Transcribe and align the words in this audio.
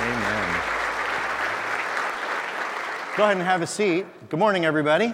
Amen. 0.00 0.60
Go 3.18 3.24
ahead 3.24 3.36
and 3.36 3.42
have 3.42 3.60
a 3.60 3.66
seat. 3.66 4.06
Good 4.30 4.40
morning, 4.40 4.64
everybody. 4.64 5.12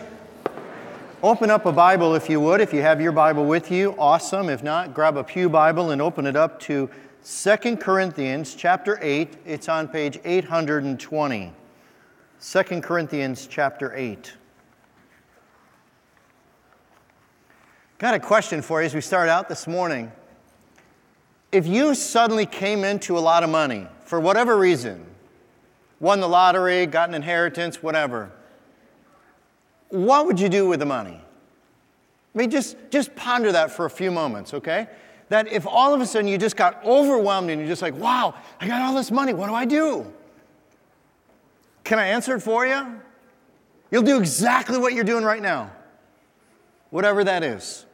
Open 1.24 1.50
up 1.50 1.66
a 1.66 1.72
Bible 1.72 2.14
if 2.14 2.30
you 2.30 2.40
would. 2.40 2.60
If 2.60 2.72
you 2.72 2.82
have 2.82 3.00
your 3.00 3.10
Bible 3.10 3.46
with 3.46 3.72
you, 3.72 3.96
awesome. 3.98 4.48
If 4.48 4.62
not, 4.62 4.94
grab 4.94 5.16
a 5.16 5.24
Pew 5.24 5.48
Bible 5.48 5.90
and 5.90 6.00
open 6.00 6.24
it 6.24 6.36
up 6.36 6.60
to 6.60 6.88
2 7.24 7.76
Corinthians 7.78 8.54
chapter 8.54 8.96
8. 9.02 9.38
It's 9.44 9.68
on 9.68 9.88
page 9.88 10.20
820. 10.24 11.52
2 12.40 12.62
Corinthians 12.80 13.48
chapter 13.48 13.92
8. 13.92 14.34
Got 17.98 18.14
a 18.14 18.20
question 18.20 18.62
for 18.62 18.82
you 18.82 18.86
as 18.86 18.94
we 18.94 19.00
start 19.00 19.28
out 19.28 19.48
this 19.48 19.66
morning. 19.66 20.12
If 21.50 21.66
you 21.66 21.96
suddenly 21.96 22.46
came 22.46 22.84
into 22.84 23.18
a 23.18 23.20
lot 23.20 23.42
of 23.42 23.50
money 23.50 23.88
for 24.06 24.20
whatever 24.20 24.56
reason, 24.56 25.04
won 26.00 26.20
the 26.20 26.28
lottery, 26.28 26.86
got 26.86 27.08
an 27.08 27.14
inheritance, 27.14 27.82
whatever, 27.82 28.30
what 29.88 30.26
would 30.26 30.40
you 30.40 30.48
do 30.48 30.68
with 30.68 30.80
the 30.80 30.86
money? 30.86 31.20
I 32.34 32.38
mean, 32.38 32.50
just, 32.50 32.76
just 32.90 33.14
ponder 33.16 33.50
that 33.52 33.72
for 33.72 33.84
a 33.84 33.90
few 33.90 34.10
moments, 34.10 34.54
okay? 34.54 34.86
That 35.28 35.48
if 35.48 35.66
all 35.66 35.92
of 35.92 36.00
a 36.00 36.06
sudden 36.06 36.28
you 36.28 36.38
just 36.38 36.56
got 36.56 36.84
overwhelmed 36.84 37.50
and 37.50 37.60
you're 37.60 37.68
just 37.68 37.82
like, 37.82 37.94
wow, 37.94 38.34
I 38.60 38.68
got 38.68 38.82
all 38.82 38.94
this 38.94 39.10
money, 39.10 39.34
what 39.34 39.48
do 39.48 39.54
I 39.54 39.64
do? 39.64 40.12
Can 41.82 41.98
I 41.98 42.06
answer 42.06 42.36
it 42.36 42.40
for 42.40 42.66
you? 42.66 43.00
You'll 43.90 44.02
do 44.02 44.18
exactly 44.18 44.78
what 44.78 44.92
you're 44.92 45.04
doing 45.04 45.24
right 45.24 45.42
now, 45.42 45.72
whatever 46.90 47.24
that 47.24 47.42
is. 47.42 47.86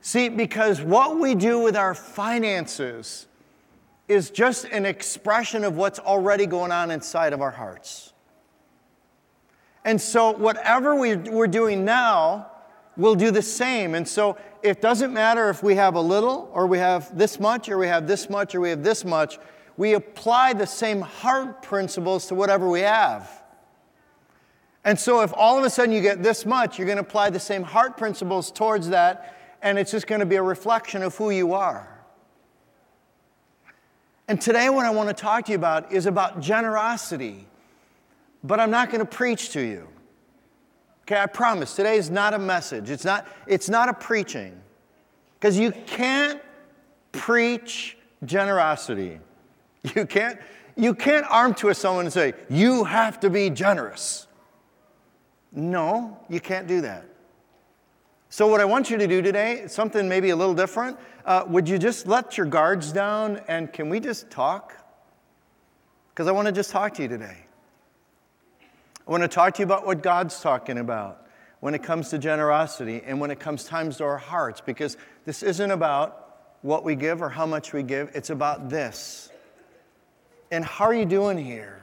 See, 0.00 0.28
because 0.28 0.80
what 0.80 1.18
we 1.18 1.34
do 1.34 1.58
with 1.58 1.76
our 1.76 1.94
finances 1.94 3.26
is 4.08 4.30
just 4.30 4.64
an 4.66 4.86
expression 4.86 5.64
of 5.64 5.76
what's 5.76 5.98
already 5.98 6.46
going 6.46 6.72
on 6.72 6.90
inside 6.90 7.32
of 7.32 7.40
our 7.40 7.50
hearts. 7.50 8.12
And 9.84 10.00
so, 10.00 10.32
whatever 10.32 10.94
we, 10.94 11.16
we're 11.16 11.46
doing 11.46 11.84
now, 11.84 12.50
we'll 12.96 13.14
do 13.14 13.30
the 13.30 13.42
same. 13.42 13.94
And 13.94 14.06
so, 14.06 14.36
it 14.62 14.80
doesn't 14.80 15.12
matter 15.12 15.48
if 15.48 15.62
we 15.62 15.76
have 15.76 15.94
a 15.94 16.00
little, 16.00 16.50
or 16.52 16.66
we 16.66 16.78
have 16.78 17.16
this 17.16 17.38
much, 17.38 17.68
or 17.68 17.78
we 17.78 17.86
have 17.86 18.06
this 18.06 18.28
much, 18.28 18.54
or 18.54 18.60
we 18.60 18.70
have 18.70 18.82
this 18.82 19.04
much. 19.04 19.38
We 19.76 19.94
apply 19.94 20.54
the 20.54 20.66
same 20.66 21.02
heart 21.02 21.62
principles 21.62 22.26
to 22.28 22.34
whatever 22.34 22.68
we 22.68 22.80
have. 22.80 23.44
And 24.84 24.98
so, 24.98 25.20
if 25.20 25.32
all 25.34 25.58
of 25.58 25.64
a 25.64 25.70
sudden 25.70 25.92
you 25.92 26.00
get 26.00 26.22
this 26.22 26.46
much, 26.46 26.78
you're 26.78 26.86
going 26.86 26.98
to 26.98 27.02
apply 27.02 27.30
the 27.30 27.40
same 27.40 27.62
heart 27.62 27.96
principles 27.96 28.50
towards 28.50 28.88
that 28.88 29.36
and 29.62 29.78
it's 29.78 29.90
just 29.90 30.06
going 30.06 30.20
to 30.20 30.26
be 30.26 30.36
a 30.36 30.42
reflection 30.42 31.02
of 31.02 31.16
who 31.16 31.30
you 31.30 31.52
are. 31.52 31.95
And 34.28 34.40
today, 34.40 34.68
what 34.70 34.84
I 34.84 34.90
want 34.90 35.08
to 35.08 35.14
talk 35.14 35.44
to 35.46 35.52
you 35.52 35.56
about 35.56 35.92
is 35.92 36.06
about 36.06 36.40
generosity, 36.40 37.46
but 38.42 38.58
I'm 38.58 38.70
not 38.70 38.90
going 38.90 39.00
to 39.00 39.06
preach 39.10 39.50
to 39.50 39.60
you. 39.60 39.88
Okay, 41.02 41.20
I 41.20 41.26
promise. 41.26 41.76
Today 41.76 41.96
is 41.96 42.10
not 42.10 42.34
a 42.34 42.38
message, 42.38 42.90
it's 42.90 43.04
not, 43.04 43.28
it's 43.46 43.68
not 43.68 43.88
a 43.88 43.94
preaching, 43.94 44.60
because 45.38 45.56
you 45.56 45.70
can't 45.86 46.40
preach 47.12 47.96
generosity. 48.24 49.20
You 49.94 50.04
can't, 50.04 50.40
you 50.74 50.94
can't 50.94 51.24
arm 51.30 51.54
twist 51.54 51.80
someone 51.80 52.06
and 52.06 52.12
say, 52.12 52.34
You 52.50 52.82
have 52.82 53.20
to 53.20 53.30
be 53.30 53.50
generous. 53.50 54.26
No, 55.52 56.18
you 56.28 56.40
can't 56.40 56.66
do 56.66 56.80
that. 56.80 57.04
So, 58.36 58.46
what 58.46 58.60
I 58.60 58.66
want 58.66 58.90
you 58.90 58.98
to 58.98 59.06
do 59.06 59.22
today, 59.22 59.64
something 59.66 60.10
maybe 60.10 60.28
a 60.28 60.36
little 60.36 60.52
different. 60.52 60.98
Uh, 61.24 61.44
would 61.48 61.66
you 61.66 61.78
just 61.78 62.06
let 62.06 62.36
your 62.36 62.44
guards 62.44 62.92
down 62.92 63.40
and 63.48 63.72
can 63.72 63.88
we 63.88 63.98
just 63.98 64.28
talk? 64.28 64.74
Because 66.10 66.26
I 66.28 66.32
want 66.32 66.44
to 66.44 66.52
just 66.52 66.70
talk 66.70 66.92
to 66.96 67.02
you 67.02 67.08
today. 67.08 67.46
I 68.60 69.10
want 69.10 69.22
to 69.22 69.28
talk 69.28 69.54
to 69.54 69.60
you 69.60 69.64
about 69.64 69.86
what 69.86 70.02
God's 70.02 70.38
talking 70.38 70.76
about 70.76 71.26
when 71.60 71.72
it 71.72 71.82
comes 71.82 72.10
to 72.10 72.18
generosity 72.18 73.00
and 73.06 73.18
when 73.18 73.30
it 73.30 73.40
comes 73.40 73.64
times 73.64 73.96
to 73.96 74.04
our 74.04 74.18
hearts, 74.18 74.60
because 74.60 74.98
this 75.24 75.42
isn't 75.42 75.70
about 75.70 76.50
what 76.60 76.84
we 76.84 76.94
give 76.94 77.22
or 77.22 77.30
how 77.30 77.46
much 77.46 77.72
we 77.72 77.82
give, 77.82 78.10
it's 78.12 78.28
about 78.28 78.68
this. 78.68 79.30
And 80.50 80.62
how 80.62 80.84
are 80.84 80.94
you 80.94 81.06
doing 81.06 81.38
here? 81.38 81.82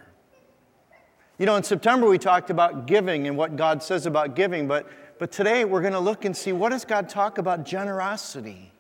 You 1.40 1.48
know, 1.48 1.56
in 1.56 1.64
September 1.64 2.08
we 2.08 2.20
talked 2.20 2.52
about 2.52 2.86
giving 2.86 3.26
and 3.26 3.36
what 3.36 3.56
God 3.56 3.82
says 3.82 4.06
about 4.06 4.36
giving, 4.36 4.68
but 4.68 4.88
but 5.20 5.32
today 5.32 5.66
we're 5.66 5.82
going 5.82 5.94
to 5.94 6.00
look 6.00 6.26
and 6.26 6.36
see 6.36 6.52
what 6.52 6.70
does 6.70 6.86
God 6.86 7.10
talk 7.10 7.38
about 7.38 7.66
generosity? 7.66 8.72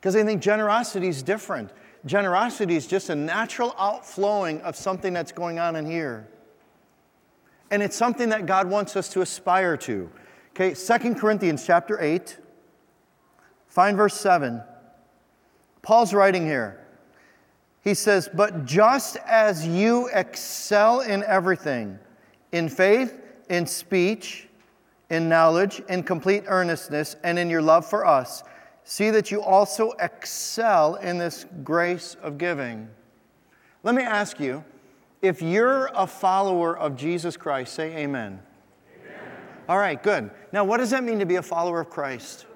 Because 0.00 0.14
I 0.16 0.22
think 0.22 0.42
generosity 0.42 1.08
is 1.08 1.22
different. 1.22 1.70
Generosity 2.04 2.76
is 2.76 2.86
just 2.86 3.10
a 3.10 3.14
natural 3.14 3.74
outflowing 3.78 4.60
of 4.62 4.76
something 4.76 5.12
that's 5.12 5.32
going 5.32 5.58
on 5.58 5.74
in 5.76 5.84
here. 5.84 6.28
And 7.70 7.82
it's 7.82 7.96
something 7.96 8.28
that 8.28 8.46
God 8.46 8.70
wants 8.70 8.94
us 8.96 9.08
to 9.10 9.22
aspire 9.22 9.76
to. 9.78 10.10
Okay, 10.50 10.74
Second 10.74 11.16
Corinthians 11.16 11.66
chapter 11.66 12.00
8, 12.00 12.38
find 13.66 13.96
verse 13.96 14.14
7. 14.14 14.62
Paul's 15.82 16.14
writing 16.14 16.46
here. 16.46 16.86
He 17.82 17.94
says, 17.94 18.28
But 18.32 18.64
just 18.64 19.16
as 19.26 19.66
you 19.66 20.08
excel 20.12 21.00
in 21.00 21.22
everything, 21.24 21.98
in 22.52 22.68
faith, 22.68 23.20
in 23.48 23.66
speech, 23.66 24.45
in 25.10 25.28
knowledge, 25.28 25.80
in 25.88 26.02
complete 26.02 26.44
earnestness, 26.46 27.16
and 27.22 27.38
in 27.38 27.48
your 27.48 27.62
love 27.62 27.86
for 27.86 28.06
us. 28.06 28.42
See 28.84 29.10
that 29.10 29.30
you 29.30 29.42
also 29.42 29.92
excel 30.00 30.96
in 30.96 31.18
this 31.18 31.46
grace 31.64 32.16
of 32.22 32.38
giving. 32.38 32.88
Let 33.82 33.94
me 33.94 34.02
ask 34.02 34.40
you 34.40 34.64
if 35.22 35.42
you're 35.42 35.90
a 35.94 36.06
follower 36.06 36.76
of 36.76 36.96
Jesus 36.96 37.36
Christ, 37.36 37.74
say 37.74 37.96
amen. 37.96 38.40
amen. 38.96 39.20
All 39.68 39.78
right, 39.78 40.00
good. 40.00 40.30
Now, 40.52 40.64
what 40.64 40.78
does 40.78 40.90
that 40.90 41.02
mean 41.02 41.18
to 41.18 41.26
be 41.26 41.36
a 41.36 41.42
follower 41.42 41.80
of 41.80 41.90
Christ? 41.90 42.46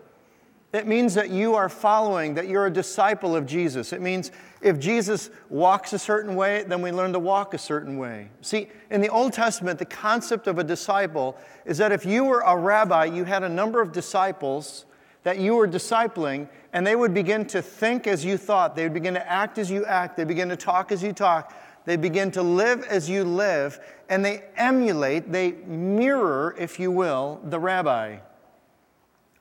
It 0.73 0.87
means 0.87 1.15
that 1.15 1.31
you 1.31 1.57
are 1.57 1.69
following, 1.69 2.35
that 2.35 2.47
you're 2.47 2.67
a 2.67 2.73
disciple 2.73 3.35
of 3.35 3.45
Jesus. 3.45 3.93
It 3.93 4.01
means 4.01 4.31
if 4.63 4.79
Jesus 4.79 5.31
walks 5.49 5.93
a 5.93 5.99
certain 5.99 6.37
way, 6.37 6.63
then 6.63 6.81
we 6.81 6.93
learn 6.93 7.13
to 7.13 7.19
walk 7.19 7.55
a 7.55 7.59
certain 7.59 7.99
way. 7.99 8.29
See, 8.41 8.69
in 8.89 9.01
the 9.01 9.09
Old 9.09 9.33
Testament, 9.33 9.81
the 9.81 9.85
concept 9.85 10.47
of 10.47 10.61
a 10.61 10.65
disciple 10.65 11.37
is 11.65 11.79
that 11.79 11.91
if 11.91 12.07
you 12.07 12.25
were 12.25 12.41
a 12.41 12.57
rabbi, 12.57 13.07
you 13.07 13.25
had 13.25 13.43
a 13.43 13.49
number 13.49 13.81
of 13.81 13.91
disciples 13.91 14.85
that 15.25 15.39
you 15.39 15.57
were 15.57 15.67
discipling, 15.67 16.49
and 16.73 16.87
they 16.87 16.95
would 16.95 17.13
begin 17.15 17.45
to 17.47 17.61
think 17.61 18.07
as 18.07 18.25
you 18.25 18.37
thought. 18.37 18.77
They 18.77 18.85
would 18.85 18.95
begin 18.95 19.15
to 19.15 19.31
act 19.31 19.59
as 19.59 19.71
you 19.71 19.85
act. 19.87 20.17
They 20.17 20.25
begin 20.25 20.49
to 20.51 20.57
talk 20.57 20.93
as 20.93 21.03
you 21.03 21.13
talk. 21.13 21.53
They 21.85 21.97
begin 21.97 22.31
to 22.33 22.43
live 22.43 22.85
as 22.85 23.11
you 23.11 23.25
live, 23.25 23.81
and 24.09 24.25
they 24.25 24.45
emulate, 24.57 25.33
they 25.33 25.53
mirror, 25.67 26.55
if 26.59 26.79
you 26.79 26.91
will, 26.91 27.41
the 27.45 27.59
rabbi. 27.59 28.19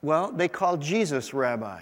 Well, 0.02 0.32
they 0.32 0.48
called 0.48 0.82
Jesus 0.82 1.34
rabbi. 1.34 1.82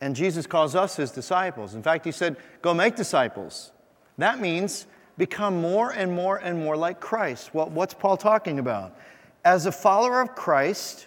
And 0.00 0.16
Jesus 0.16 0.46
calls 0.46 0.74
us 0.74 0.96
his 0.96 1.10
disciples. 1.10 1.74
In 1.74 1.82
fact, 1.82 2.04
he 2.04 2.12
said, 2.12 2.36
Go 2.60 2.74
make 2.74 2.96
disciples. 2.96 3.70
That 4.18 4.40
means 4.40 4.86
become 5.16 5.60
more 5.60 5.90
and 5.90 6.12
more 6.12 6.38
and 6.38 6.58
more 6.58 6.76
like 6.76 7.00
Christ. 7.00 7.54
Well, 7.54 7.68
what's 7.70 7.94
Paul 7.94 8.16
talking 8.16 8.58
about? 8.58 8.96
As 9.44 9.66
a 9.66 9.72
follower 9.72 10.20
of 10.20 10.34
Christ, 10.34 11.06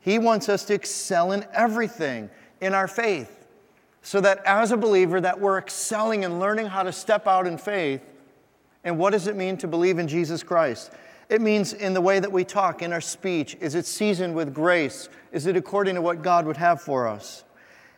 he 0.00 0.18
wants 0.18 0.48
us 0.48 0.64
to 0.66 0.74
excel 0.74 1.32
in 1.32 1.46
everything 1.52 2.30
in 2.60 2.74
our 2.74 2.88
faith. 2.88 3.46
So 4.02 4.20
that 4.20 4.42
as 4.44 4.70
a 4.70 4.76
believer 4.76 5.20
that 5.20 5.40
we're 5.40 5.58
excelling 5.58 6.24
and 6.24 6.38
learning 6.38 6.66
how 6.66 6.82
to 6.82 6.92
step 6.92 7.26
out 7.26 7.46
in 7.46 7.56
faith. 7.56 8.02
And 8.84 8.98
what 8.98 9.10
does 9.10 9.28
it 9.28 9.36
mean 9.36 9.56
to 9.58 9.66
believe 9.66 9.98
in 9.98 10.08
Jesus 10.08 10.42
Christ? 10.42 10.90
It 11.28 11.40
means 11.40 11.72
in 11.72 11.94
the 11.94 12.00
way 12.00 12.20
that 12.20 12.30
we 12.30 12.44
talk, 12.44 12.82
in 12.82 12.92
our 12.92 13.00
speech. 13.00 13.56
Is 13.60 13.74
it 13.74 13.86
seasoned 13.86 14.34
with 14.34 14.54
grace? 14.54 15.08
Is 15.32 15.46
it 15.46 15.56
according 15.56 15.94
to 15.94 16.02
what 16.02 16.22
God 16.22 16.46
would 16.46 16.56
have 16.58 16.82
for 16.82 17.08
us? 17.08 17.44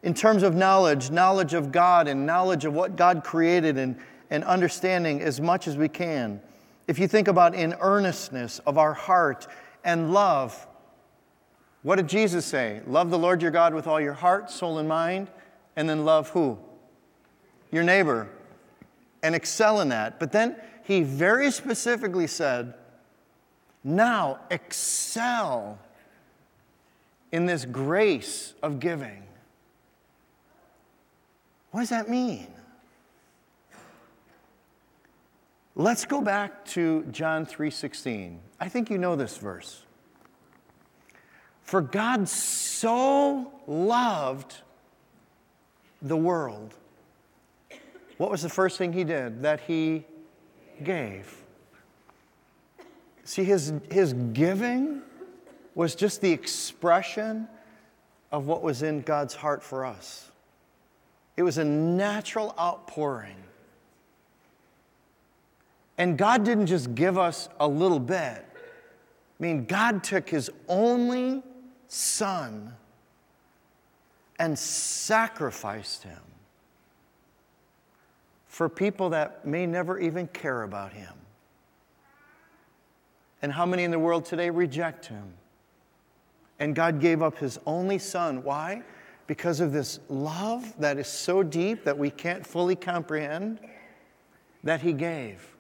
in 0.07 0.15
terms 0.15 0.45
of 0.45 0.55
knowledge, 0.55 1.11
knowledge 1.11 1.53
of 1.53 1.73
God 1.73 2.07
and 2.07 2.25
knowledge 2.25 2.65
of 2.65 2.73
what 2.73 2.95
God 2.95 3.25
created 3.25 3.77
and, 3.77 3.97
and 4.31 4.45
understanding 4.45 5.21
as 5.21 5.41
much 5.41 5.67
as 5.67 5.77
we 5.77 5.89
can. 5.89 6.41
If 6.87 7.01
you 7.01 7.09
think 7.09 7.27
about 7.27 7.57
in 7.57 7.75
earnestness 7.81 8.61
of 8.61 8.79
our 8.79 8.95
heart 8.95 9.49
and 9.83 10.13
love, 10.13 10.67
what 11.83 11.97
did 11.97 12.09
Jesus 12.09 12.45
say? 12.45 12.83
Love 12.87 13.11
the 13.11 13.19
Lord 13.19 13.43
your 13.43 13.51
God 13.51 13.75
with 13.75 13.89
all 13.89 14.01
your 14.01 14.13
heart, 14.13 14.49
soul, 14.49 14.79
and 14.79 14.89
mind, 14.89 15.29
and 15.75 15.91
then 15.91 16.05
love 16.05 16.31
who? 16.31 16.57
Your 17.73 17.83
neighbor, 17.83 18.29
and 19.25 19.35
excel 19.35 19.81
in 19.81 19.89
that. 19.89 20.21
But 20.21 20.31
then 20.31 20.55
he 20.85 21.03
very 21.03 21.51
specifically 21.51 22.29
said, 22.29 22.75
now 23.87 24.41
excel 24.51 25.79
in 27.33 27.47
this 27.47 27.65
grace 27.65 28.55
of 28.63 28.81
giving. 28.81 29.23
What 31.71 31.81
does 31.81 31.91
that 31.91 32.09
mean? 32.09 32.49
Let's 35.75 36.05
go 36.05 36.21
back 36.21 36.65
to 36.67 37.05
John 37.11 37.47
3:16. 37.47 38.41
I 38.59 38.69
think 38.69 38.91
you 38.91 38.99
know 38.99 39.15
this 39.15 39.37
verse. 39.37 39.85
For 41.63 41.81
God 41.81 42.29
so 42.29 43.53
loved 43.67 44.57
the 46.01 46.17
world 46.17 46.75
what 48.17 48.31
was 48.31 48.43
the 48.43 48.49
first 48.49 48.79
thing 48.79 48.93
he 48.93 49.05
did? 49.05 49.43
That 49.43 49.61
he 49.61 50.05
gave. 50.83 51.43
See, 53.27 53.43
his, 53.43 53.73
his 53.91 54.13
giving 54.33 55.03
was 55.75 55.97
just 55.97 56.21
the 56.21 56.31
expression 56.31 57.49
of 58.31 58.47
what 58.47 58.63
was 58.63 58.83
in 58.83 59.03
God's 59.03 59.35
heart 59.35 59.65
for 59.65 59.85
us. 59.85 60.31
It 61.37 61.43
was 61.43 61.59
a 61.59 61.65
natural 61.65 62.55
outpouring. 62.59 63.37
And 65.99 66.17
God 66.17 66.45
didn't 66.45 66.67
just 66.67 66.95
give 66.95 67.19
us 67.19 67.49
a 67.59 67.67
little 67.67 67.99
bit. 67.99 68.45
I 68.45 69.43
mean, 69.43 69.65
God 69.65 70.05
took 70.05 70.29
his 70.29 70.49
only 70.69 71.43
son 71.89 72.75
and 74.39 74.57
sacrificed 74.57 76.05
him 76.05 76.21
for 78.47 78.69
people 78.69 79.11
that 79.11 79.45
may 79.45 79.67
never 79.67 79.99
even 79.99 80.29
care 80.29 80.63
about 80.63 80.93
him. 80.93 81.13
And 83.43 83.53
how 83.53 83.67
many 83.67 83.85
in 83.85 83.91
the 83.91 83.99
world 83.99 84.25
today 84.25 84.51
reject 84.51 85.07
him? 85.07 85.35
And 86.59 86.75
God 86.75 87.01
gave 87.01 87.23
up 87.23 87.39
his 87.39 87.59
only 87.67 87.99
son. 87.99 88.43
Why? 88.43 88.83
Because 89.27 89.61
of 89.61 89.73
this 89.73 90.01
love 90.09 90.73
that 90.79 90.99
is 90.99 91.07
so 91.07 91.43
deep 91.43 91.85
that 91.85 91.99
we 91.99 92.11
can't 92.11 92.47
fully 92.47 92.77
comprehend 92.77 93.61
that 94.65 94.81
he 94.81 94.93
gave. 94.93 95.57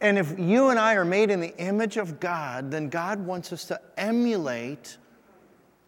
And 0.00 0.18
if 0.18 0.38
you 0.38 0.68
and 0.68 0.78
I 0.78 0.94
are 0.94 1.04
made 1.04 1.30
in 1.30 1.40
the 1.40 1.56
image 1.56 1.96
of 1.96 2.20
God, 2.20 2.70
then 2.70 2.88
God 2.88 3.24
wants 3.24 3.52
us 3.52 3.64
to 3.66 3.80
emulate 3.96 4.98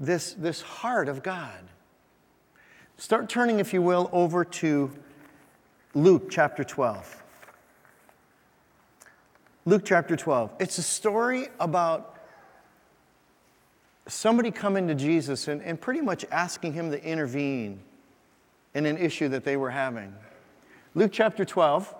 this, 0.00 0.32
this 0.34 0.62
heart 0.62 1.08
of 1.08 1.22
God. 1.22 1.60
Start 2.96 3.28
turning, 3.28 3.60
if 3.60 3.74
you 3.74 3.82
will, 3.82 4.08
over 4.12 4.44
to 4.44 4.90
Luke 5.94 6.30
chapter 6.30 6.64
12. 6.64 7.22
Luke 9.68 9.82
chapter 9.84 10.16
12. 10.16 10.54
It's 10.60 10.78
a 10.78 10.82
story 10.82 11.48
about 11.60 12.16
somebody 14.06 14.50
coming 14.50 14.88
to 14.88 14.94
Jesus 14.94 15.46
and, 15.46 15.60
and 15.60 15.78
pretty 15.78 16.00
much 16.00 16.24
asking 16.30 16.72
him 16.72 16.90
to 16.90 17.04
intervene 17.04 17.78
in 18.72 18.86
an 18.86 18.96
issue 18.96 19.28
that 19.28 19.44
they 19.44 19.58
were 19.58 19.68
having. 19.68 20.14
Luke 20.94 21.10
chapter 21.12 21.44
12. 21.44 21.94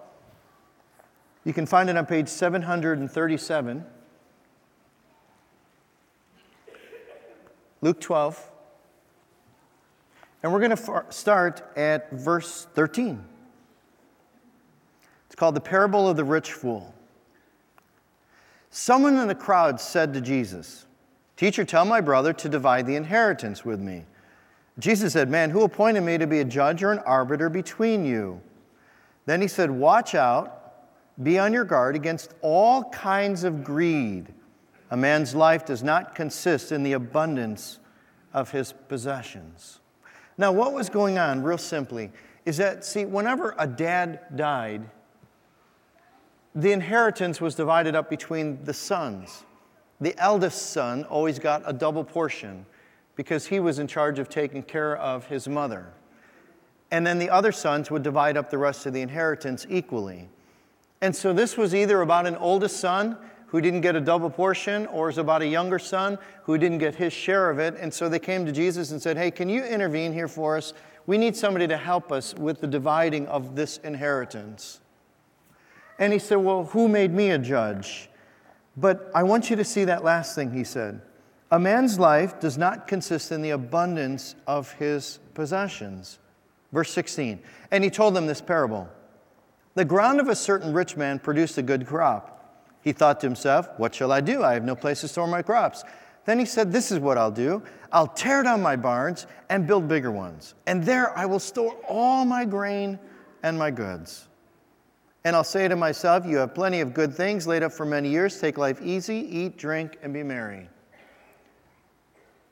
You 1.44 1.52
can 1.52 1.66
find 1.66 1.90
it 1.90 1.98
on 1.98 2.06
page 2.06 2.28
737. 2.28 3.84
Luke 7.82 8.00
12. 8.00 8.50
And 10.42 10.54
we're 10.54 10.66
going 10.66 10.74
to 10.74 11.04
start 11.10 11.70
at 11.76 12.10
verse 12.12 12.66
13. 12.72 13.22
It's 15.26 15.34
called 15.34 15.54
the 15.54 15.60
parable 15.60 16.08
of 16.08 16.16
the 16.16 16.24
rich 16.24 16.52
fool. 16.52 16.94
Someone 18.70 19.16
in 19.16 19.28
the 19.28 19.34
crowd 19.34 19.80
said 19.80 20.12
to 20.14 20.20
Jesus, 20.20 20.86
Teacher, 21.36 21.64
tell 21.64 21.84
my 21.84 22.00
brother 22.00 22.32
to 22.32 22.48
divide 22.48 22.86
the 22.86 22.96
inheritance 22.96 23.64
with 23.64 23.80
me. 23.80 24.04
Jesus 24.78 25.12
said, 25.12 25.28
Man, 25.28 25.50
who 25.50 25.62
appointed 25.62 26.02
me 26.02 26.18
to 26.18 26.26
be 26.26 26.40
a 26.40 26.44
judge 26.44 26.82
or 26.82 26.92
an 26.92 26.98
arbiter 27.00 27.48
between 27.48 28.04
you? 28.04 28.40
Then 29.26 29.40
he 29.40 29.48
said, 29.48 29.70
Watch 29.70 30.14
out 30.14 30.58
be 31.22 31.38
on 31.38 31.52
your 31.52 31.64
guard 31.64 31.96
against 31.96 32.34
all 32.42 32.84
kinds 32.90 33.44
of 33.44 33.64
greed. 33.64 34.28
A 34.90 34.96
man's 34.96 35.34
life 35.34 35.66
does 35.66 35.82
not 35.82 36.14
consist 36.14 36.72
in 36.72 36.82
the 36.82 36.92
abundance 36.92 37.80
of 38.32 38.50
his 38.50 38.72
possessions. 38.72 39.80
Now, 40.36 40.52
what 40.52 40.72
was 40.72 40.88
going 40.88 41.18
on, 41.18 41.42
real 41.42 41.58
simply, 41.58 42.12
is 42.44 42.56
that, 42.58 42.84
see, 42.84 43.04
whenever 43.04 43.54
a 43.58 43.66
dad 43.66 44.20
died, 44.36 44.88
the 46.54 46.72
inheritance 46.72 47.40
was 47.40 47.54
divided 47.54 47.94
up 47.94 48.08
between 48.10 48.62
the 48.64 48.74
sons. 48.74 49.44
The 50.00 50.14
eldest 50.18 50.70
son 50.70 51.04
always 51.04 51.38
got 51.38 51.62
a 51.66 51.72
double 51.72 52.04
portion 52.04 52.64
because 53.16 53.46
he 53.46 53.60
was 53.60 53.78
in 53.78 53.86
charge 53.86 54.18
of 54.18 54.28
taking 54.28 54.62
care 54.62 54.96
of 54.96 55.26
his 55.26 55.48
mother. 55.48 55.92
And 56.90 57.06
then 57.06 57.18
the 57.18 57.30
other 57.30 57.52
sons 57.52 57.90
would 57.90 58.02
divide 58.02 58.36
up 58.36 58.50
the 58.50 58.58
rest 58.58 58.86
of 58.86 58.92
the 58.92 59.00
inheritance 59.00 59.66
equally. 59.68 60.28
And 61.00 61.14
so 61.14 61.32
this 61.32 61.56
was 61.56 61.74
either 61.74 62.00
about 62.02 62.26
an 62.26 62.36
oldest 62.36 62.78
son 62.78 63.18
who 63.48 63.60
didn't 63.60 63.80
get 63.80 63.96
a 63.96 64.00
double 64.00 64.28
portion, 64.28 64.86
or 64.88 65.08
is 65.08 65.16
about 65.16 65.40
a 65.40 65.46
younger 65.46 65.78
son 65.78 66.18
who 66.42 66.58
didn't 66.58 66.78
get 66.78 66.94
his 66.94 67.12
share 67.12 67.48
of 67.48 67.58
it. 67.58 67.74
And 67.80 67.92
so 67.92 68.08
they 68.08 68.18
came 68.18 68.44
to 68.44 68.52
Jesus 68.52 68.90
and 68.90 69.00
said, 69.00 69.16
Hey, 69.16 69.30
can 69.30 69.48
you 69.48 69.64
intervene 69.64 70.12
here 70.12 70.28
for 70.28 70.56
us? 70.56 70.74
We 71.06 71.16
need 71.16 71.34
somebody 71.34 71.66
to 71.66 71.76
help 71.76 72.12
us 72.12 72.34
with 72.34 72.60
the 72.60 72.66
dividing 72.66 73.26
of 73.28 73.56
this 73.56 73.78
inheritance. 73.78 74.80
And 75.98 76.12
he 76.12 76.18
said, 76.18 76.36
Well, 76.36 76.64
who 76.64 76.88
made 76.88 77.12
me 77.12 77.30
a 77.30 77.38
judge? 77.38 78.08
But 78.76 79.10
I 79.14 79.24
want 79.24 79.50
you 79.50 79.56
to 79.56 79.64
see 79.64 79.84
that 79.84 80.04
last 80.04 80.34
thing 80.34 80.52
he 80.52 80.64
said. 80.64 81.00
A 81.50 81.58
man's 81.58 81.98
life 81.98 82.38
does 82.40 82.58
not 82.58 82.86
consist 82.86 83.32
in 83.32 83.42
the 83.42 83.50
abundance 83.50 84.34
of 84.46 84.72
his 84.72 85.18
possessions. 85.34 86.18
Verse 86.72 86.92
16. 86.92 87.40
And 87.70 87.82
he 87.82 87.90
told 87.90 88.14
them 88.14 88.26
this 88.26 88.40
parable. 88.40 88.88
The 89.74 89.84
ground 89.84 90.20
of 90.20 90.28
a 90.28 90.36
certain 90.36 90.72
rich 90.72 90.96
man 90.96 91.18
produced 91.18 91.58
a 91.58 91.62
good 91.62 91.86
crop. 91.86 92.34
He 92.82 92.92
thought 92.92 93.20
to 93.20 93.26
himself, 93.26 93.68
What 93.78 93.94
shall 93.94 94.12
I 94.12 94.20
do? 94.20 94.42
I 94.42 94.54
have 94.54 94.64
no 94.64 94.76
place 94.76 95.00
to 95.00 95.08
store 95.08 95.26
my 95.26 95.42
crops. 95.42 95.84
Then 96.24 96.38
he 96.38 96.44
said, 96.44 96.70
This 96.70 96.92
is 96.92 96.98
what 96.98 97.18
I'll 97.18 97.30
do 97.30 97.62
I'll 97.90 98.06
tear 98.06 98.42
down 98.42 98.60
my 98.60 98.76
barns 98.76 99.26
and 99.48 99.66
build 99.66 99.88
bigger 99.88 100.12
ones. 100.12 100.54
And 100.66 100.84
there 100.84 101.16
I 101.16 101.26
will 101.26 101.40
store 101.40 101.72
all 101.88 102.24
my 102.24 102.44
grain 102.44 102.98
and 103.42 103.58
my 103.58 103.70
goods. 103.70 104.27
And 105.24 105.34
I'll 105.34 105.44
say 105.44 105.68
to 105.68 105.76
myself, 105.76 106.24
You 106.26 106.36
have 106.38 106.54
plenty 106.54 106.80
of 106.80 106.94
good 106.94 107.14
things 107.14 107.46
laid 107.46 107.62
up 107.62 107.72
for 107.72 107.84
many 107.84 108.08
years. 108.08 108.40
Take 108.40 108.56
life 108.58 108.80
easy, 108.82 109.16
eat, 109.16 109.58
drink, 109.58 109.98
and 110.02 110.12
be 110.12 110.22
merry. 110.22 110.68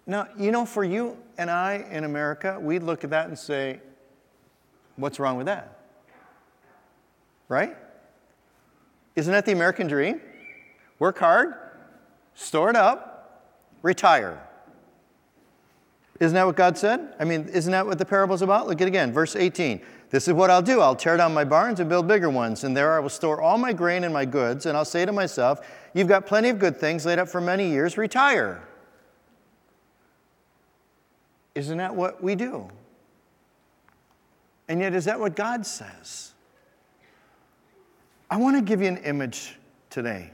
Now, 0.06 0.28
you 0.38 0.52
know, 0.52 0.64
for 0.64 0.84
you 0.84 1.16
and 1.38 1.50
I 1.50 1.86
in 1.90 2.04
America, 2.04 2.58
we'd 2.60 2.82
look 2.82 3.04
at 3.04 3.10
that 3.10 3.28
and 3.28 3.38
say, 3.38 3.80
What's 4.96 5.18
wrong 5.18 5.36
with 5.36 5.46
that? 5.46 5.76
right? 7.48 7.76
Isn't 9.14 9.32
that 9.32 9.46
the 9.46 9.52
American 9.52 9.86
dream? 9.86 10.20
Work 10.98 11.18
hard, 11.18 11.54
store 12.34 12.70
it 12.70 12.76
up, 12.76 13.52
retire. 13.82 14.42
Isn't 16.18 16.34
that 16.34 16.46
what 16.46 16.56
God 16.56 16.78
said? 16.78 17.14
I 17.20 17.24
mean, 17.24 17.48
isn't 17.52 17.70
that 17.70 17.86
what 17.86 17.98
the 17.98 18.04
parable's 18.04 18.42
about? 18.42 18.66
Look 18.66 18.80
at 18.80 18.86
it 18.86 18.88
again, 18.88 19.12
verse 19.12 19.36
18. 19.36 19.80
This 20.10 20.28
is 20.28 20.34
what 20.34 20.50
I'll 20.50 20.62
do. 20.62 20.80
I'll 20.80 20.94
tear 20.94 21.16
down 21.16 21.34
my 21.34 21.44
barns 21.44 21.80
and 21.80 21.88
build 21.88 22.06
bigger 22.06 22.30
ones, 22.30 22.62
and 22.64 22.76
there 22.76 22.94
I 22.94 23.00
will 23.00 23.08
store 23.08 23.40
all 23.40 23.58
my 23.58 23.72
grain 23.72 24.04
and 24.04 24.14
my 24.14 24.24
goods, 24.24 24.66
and 24.66 24.76
I'll 24.76 24.84
say 24.84 25.04
to 25.04 25.12
myself, 25.12 25.66
You've 25.94 26.08
got 26.08 26.26
plenty 26.26 26.48
of 26.48 26.58
good 26.58 26.76
things 26.76 27.06
laid 27.06 27.18
up 27.18 27.28
for 27.28 27.40
many 27.40 27.68
years, 27.70 27.96
retire. 27.96 28.62
Isn't 31.54 31.78
that 31.78 31.94
what 31.94 32.22
we 32.22 32.34
do? 32.34 32.68
And 34.68 34.80
yet, 34.80 34.94
is 34.94 35.06
that 35.06 35.18
what 35.18 35.34
God 35.34 35.64
says? 35.64 36.34
I 38.30 38.36
want 38.36 38.56
to 38.56 38.62
give 38.62 38.82
you 38.82 38.88
an 38.88 38.98
image 38.98 39.56
today. 39.88 40.32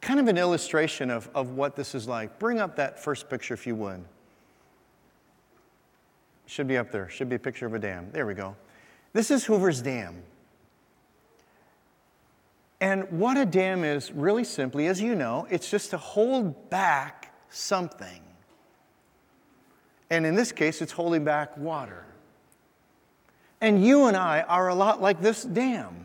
Kind 0.00 0.18
of 0.18 0.26
an 0.28 0.38
illustration 0.38 1.10
of, 1.10 1.28
of 1.34 1.50
what 1.50 1.76
this 1.76 1.94
is 1.94 2.08
like. 2.08 2.38
Bring 2.38 2.58
up 2.58 2.76
that 2.76 3.02
first 3.02 3.28
picture 3.28 3.54
if 3.54 3.66
you 3.66 3.76
would. 3.76 4.02
Should 6.50 6.66
be 6.66 6.76
up 6.76 6.90
there. 6.90 7.08
Should 7.08 7.28
be 7.28 7.36
a 7.36 7.38
picture 7.38 7.64
of 7.64 7.74
a 7.74 7.78
dam. 7.78 8.08
There 8.10 8.26
we 8.26 8.34
go. 8.34 8.56
This 9.12 9.30
is 9.30 9.44
Hoover's 9.44 9.80
Dam. 9.80 10.20
And 12.80 13.08
what 13.12 13.36
a 13.36 13.46
dam 13.46 13.84
is, 13.84 14.10
really 14.10 14.42
simply, 14.42 14.88
as 14.88 15.00
you 15.00 15.14
know, 15.14 15.46
it's 15.48 15.70
just 15.70 15.90
to 15.90 15.96
hold 15.96 16.68
back 16.68 17.32
something. 17.50 18.20
And 20.10 20.26
in 20.26 20.34
this 20.34 20.50
case, 20.50 20.82
it's 20.82 20.90
holding 20.90 21.24
back 21.24 21.56
water. 21.56 22.04
And 23.60 23.84
you 23.84 24.06
and 24.06 24.16
I 24.16 24.40
are 24.40 24.70
a 24.70 24.74
lot 24.74 25.00
like 25.00 25.20
this 25.20 25.44
dam. 25.44 26.04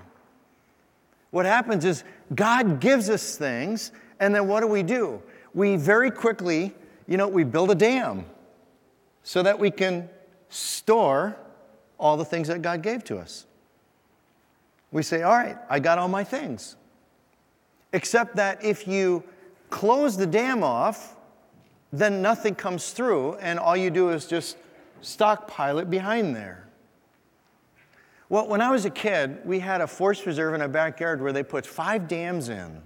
What 1.31 1.47
happens 1.47 1.85
is 1.85 2.03
God 2.35 2.79
gives 2.79 3.09
us 3.09 3.35
things, 3.35 3.91
and 4.19 4.35
then 4.35 4.47
what 4.47 4.59
do 4.59 4.67
we 4.67 4.83
do? 4.83 5.23
We 5.55 5.75
very 5.75 6.11
quickly, 6.11 6.75
you 7.07 7.17
know, 7.17 7.27
we 7.27 7.43
build 7.43 7.71
a 7.71 7.75
dam 7.75 8.25
so 9.23 9.41
that 9.41 9.57
we 9.57 9.71
can 9.71 10.07
store 10.55 11.35
all 11.97 12.15
the 12.17 12.25
things 12.25 12.47
that 12.47 12.61
God 12.61 12.81
gave 12.81 13.03
to 13.05 13.17
us. 13.17 13.45
We 14.91 15.03
say, 15.03 15.23
All 15.23 15.33
right, 15.33 15.57
I 15.69 15.79
got 15.79 15.97
all 15.97 16.07
my 16.07 16.23
things. 16.23 16.75
Except 17.91 18.37
that 18.37 18.63
if 18.63 18.87
you 18.87 19.23
close 19.69 20.17
the 20.17 20.25
dam 20.25 20.63
off, 20.63 21.15
then 21.91 22.21
nothing 22.21 22.55
comes 22.55 22.91
through, 22.91 23.35
and 23.35 23.59
all 23.59 23.75
you 23.75 23.89
do 23.89 24.09
is 24.09 24.25
just 24.25 24.57
stockpile 25.01 25.79
it 25.79 25.89
behind 25.89 26.35
there. 26.35 26.67
Well, 28.27 28.47
when 28.47 28.59
I 28.59 28.71
was 28.71 28.85
a 28.85 28.89
kid, 28.89 29.39
we 29.45 29.59
had 29.59 29.81
a 29.81 29.87
forest 29.87 30.25
reserve 30.25 30.53
in 30.55 30.61
our 30.61 30.67
backyard 30.67 31.21
where 31.21 31.31
they 31.31 31.43
put 31.43 31.65
five 31.65 32.07
dams 32.07 32.49
in. 32.49 32.81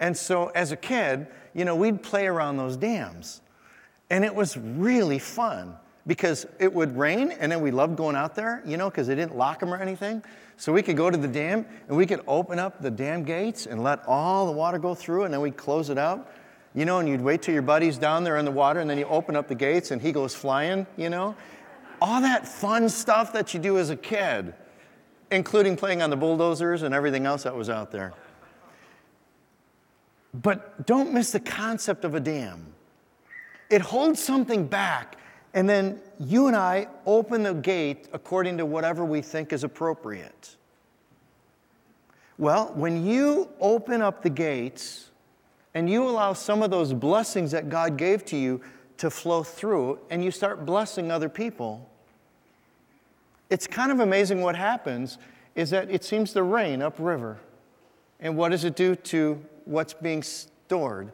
And 0.00 0.16
so 0.16 0.48
as 0.48 0.72
a 0.72 0.76
kid, 0.76 1.26
you 1.54 1.64
know, 1.64 1.76
we'd 1.76 2.02
play 2.02 2.26
around 2.26 2.56
those 2.56 2.76
dams. 2.76 3.40
And 4.10 4.24
it 4.24 4.34
was 4.34 4.56
really 4.56 5.18
fun 5.18 5.76
because 6.06 6.46
it 6.58 6.72
would 6.72 6.96
rain 6.96 7.32
and 7.32 7.50
then 7.50 7.60
we 7.60 7.70
loved 7.70 7.96
going 7.96 8.16
out 8.16 8.34
there, 8.34 8.62
you 8.64 8.76
know, 8.76 8.88
because 8.88 9.06
they 9.06 9.14
didn't 9.14 9.36
lock 9.36 9.60
them 9.60 9.72
or 9.74 9.78
anything. 9.78 10.22
So 10.56 10.72
we 10.72 10.82
could 10.82 10.96
go 10.96 11.10
to 11.10 11.16
the 11.16 11.28
dam 11.28 11.66
and 11.88 11.96
we 11.96 12.06
could 12.06 12.22
open 12.26 12.58
up 12.58 12.80
the 12.80 12.90
dam 12.90 13.24
gates 13.24 13.66
and 13.66 13.82
let 13.82 14.06
all 14.06 14.46
the 14.46 14.52
water 14.52 14.78
go 14.78 14.94
through 14.94 15.24
and 15.24 15.34
then 15.34 15.40
we'd 15.40 15.56
close 15.56 15.90
it 15.90 15.98
out. 15.98 16.30
You 16.74 16.84
know, 16.84 16.98
and 16.98 17.08
you'd 17.08 17.22
wait 17.22 17.42
till 17.42 17.54
your 17.54 17.62
buddy's 17.62 17.98
down 17.98 18.22
there 18.22 18.36
in 18.36 18.44
the 18.44 18.50
water 18.50 18.80
and 18.80 18.88
then 18.88 18.98
you 18.98 19.06
open 19.06 19.34
up 19.34 19.48
the 19.48 19.54
gates 19.54 19.90
and 19.90 20.00
he 20.00 20.12
goes 20.12 20.34
flying, 20.34 20.86
you 20.96 21.10
know. 21.10 21.34
All 22.00 22.20
that 22.20 22.46
fun 22.46 22.88
stuff 22.88 23.32
that 23.32 23.54
you 23.54 23.60
do 23.60 23.78
as 23.78 23.90
a 23.90 23.96
kid, 23.96 24.54
including 25.30 25.76
playing 25.76 26.02
on 26.02 26.10
the 26.10 26.16
bulldozers 26.16 26.82
and 26.82 26.94
everything 26.94 27.24
else 27.24 27.42
that 27.44 27.56
was 27.56 27.70
out 27.70 27.90
there. 27.90 28.12
But 30.34 30.86
don't 30.86 31.14
miss 31.14 31.32
the 31.32 31.40
concept 31.40 32.04
of 32.04 32.14
a 32.14 32.20
dam. 32.20 32.74
It 33.70 33.80
holds 33.80 34.22
something 34.22 34.66
back 34.66 35.16
and 35.56 35.66
then 35.66 35.98
you 36.20 36.48
and 36.48 36.54
I 36.54 36.86
open 37.06 37.42
the 37.42 37.54
gate 37.54 38.08
according 38.12 38.58
to 38.58 38.66
whatever 38.66 39.06
we 39.06 39.22
think 39.22 39.54
is 39.54 39.64
appropriate. 39.64 40.54
Well, 42.36 42.72
when 42.74 43.06
you 43.06 43.48
open 43.58 44.02
up 44.02 44.22
the 44.22 44.28
gates 44.28 45.08
and 45.72 45.88
you 45.88 46.06
allow 46.06 46.34
some 46.34 46.62
of 46.62 46.70
those 46.70 46.92
blessings 46.92 47.52
that 47.52 47.70
God 47.70 47.96
gave 47.96 48.22
to 48.26 48.36
you 48.36 48.60
to 48.98 49.08
flow 49.08 49.42
through 49.42 49.98
and 50.10 50.22
you 50.22 50.30
start 50.30 50.66
blessing 50.66 51.10
other 51.10 51.30
people, 51.30 51.88
it's 53.48 53.66
kind 53.66 53.90
of 53.90 54.00
amazing 54.00 54.42
what 54.42 54.56
happens 54.56 55.16
is 55.54 55.70
that 55.70 55.90
it 55.90 56.04
seems 56.04 56.34
to 56.34 56.42
rain 56.42 56.82
upriver. 56.82 57.38
And 58.20 58.36
what 58.36 58.50
does 58.50 58.64
it 58.64 58.76
do 58.76 58.94
to 58.94 59.42
what's 59.64 59.94
being 59.94 60.22
stored? 60.22 61.12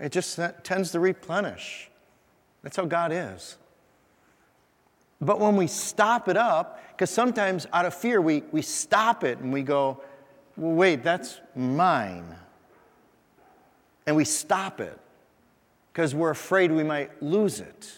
It 0.00 0.10
just 0.10 0.40
tends 0.62 0.90
to 0.92 1.00
replenish. 1.00 1.90
That's 2.62 2.76
how 2.76 2.84
God 2.84 3.12
is. 3.12 3.56
But 5.20 5.40
when 5.40 5.56
we 5.56 5.66
stop 5.66 6.28
it 6.28 6.36
up, 6.36 6.80
because 6.90 7.10
sometimes 7.10 7.66
out 7.72 7.86
of 7.86 7.94
fear 7.94 8.20
we, 8.20 8.42
we 8.52 8.62
stop 8.62 9.24
it 9.24 9.38
and 9.38 9.52
we 9.52 9.62
go, 9.62 10.02
well, 10.56 10.72
wait, 10.72 11.02
that's 11.02 11.40
mine. 11.54 12.34
And 14.06 14.16
we 14.16 14.24
stop 14.24 14.80
it 14.80 14.98
because 15.92 16.14
we're 16.14 16.30
afraid 16.30 16.70
we 16.70 16.84
might 16.84 17.22
lose 17.22 17.60
it. 17.60 17.92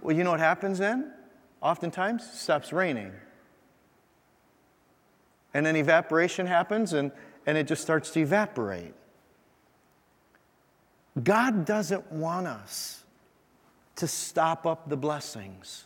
Well, 0.00 0.14
you 0.14 0.24
know 0.24 0.30
what 0.30 0.40
happens 0.40 0.78
then? 0.78 1.12
Oftentimes, 1.60 2.30
stops 2.30 2.72
raining. 2.72 3.12
And 5.54 5.64
then 5.64 5.74
evaporation 5.76 6.46
happens 6.46 6.92
and, 6.92 7.10
and 7.46 7.56
it 7.56 7.66
just 7.66 7.82
starts 7.82 8.10
to 8.10 8.20
evaporate. 8.20 8.94
God 11.22 11.64
doesn't 11.64 12.10
want 12.12 12.46
us 12.46 13.04
to 13.96 14.06
stop 14.06 14.66
up 14.66 14.88
the 14.88 14.96
blessings. 14.96 15.84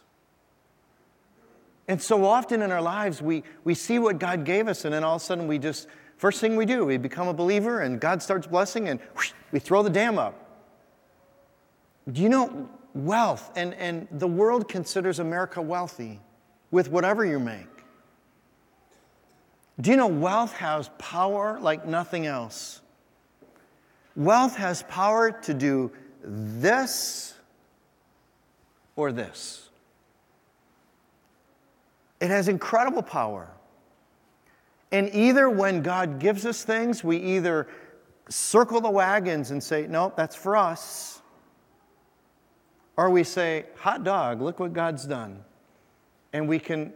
And 1.86 2.00
so 2.00 2.24
often 2.24 2.62
in 2.62 2.70
our 2.70 2.82
lives, 2.82 3.22
we, 3.22 3.42
we 3.64 3.74
see 3.74 3.98
what 3.98 4.18
God 4.18 4.44
gave 4.44 4.68
us, 4.68 4.84
and 4.84 4.94
then 4.94 5.04
all 5.04 5.16
of 5.16 5.22
a 5.22 5.24
sudden 5.24 5.46
we 5.46 5.58
just, 5.58 5.88
first 6.16 6.40
thing 6.40 6.56
we 6.56 6.66
do, 6.66 6.84
we 6.84 6.96
become 6.96 7.28
a 7.28 7.34
believer, 7.34 7.80
and 7.80 8.00
God 8.00 8.22
starts 8.22 8.46
blessing, 8.46 8.88
and 8.88 9.00
whoosh, 9.16 9.32
we 9.52 9.58
throw 9.58 9.82
the 9.82 9.90
dam 9.90 10.18
up. 10.18 10.34
Do 12.10 12.22
you 12.22 12.28
know 12.28 12.68
wealth? 12.94 13.50
And, 13.56 13.74
and 13.74 14.08
the 14.12 14.28
world 14.28 14.68
considers 14.68 15.18
America 15.18 15.60
wealthy 15.62 16.20
with 16.70 16.90
whatever 16.90 17.24
you 17.24 17.38
make. 17.38 17.66
Do 19.80 19.90
you 19.90 19.96
know 19.96 20.08
wealth 20.08 20.52
has 20.54 20.90
power 20.98 21.58
like 21.60 21.86
nothing 21.86 22.26
else? 22.26 22.80
Wealth 24.16 24.56
has 24.56 24.82
power 24.84 25.30
to 25.42 25.54
do 25.54 25.90
this 26.22 27.34
or 28.96 29.12
this. 29.12 29.68
It 32.20 32.28
has 32.28 32.48
incredible 32.48 33.02
power. 33.02 33.48
And 34.92 35.08
either 35.14 35.48
when 35.48 35.82
God 35.82 36.18
gives 36.18 36.44
us 36.44 36.64
things, 36.64 37.02
we 37.02 37.16
either 37.16 37.68
circle 38.28 38.80
the 38.80 38.90
wagons 38.90 39.50
and 39.50 39.62
say, 39.62 39.86
nope, 39.86 40.16
that's 40.16 40.36
for 40.36 40.56
us. 40.56 41.22
Or 42.96 43.08
we 43.08 43.24
say, 43.24 43.66
hot 43.76 44.04
dog, 44.04 44.42
look 44.42 44.60
what 44.60 44.72
God's 44.72 45.06
done. 45.06 45.42
And 46.32 46.48
we 46.48 46.58
can 46.58 46.92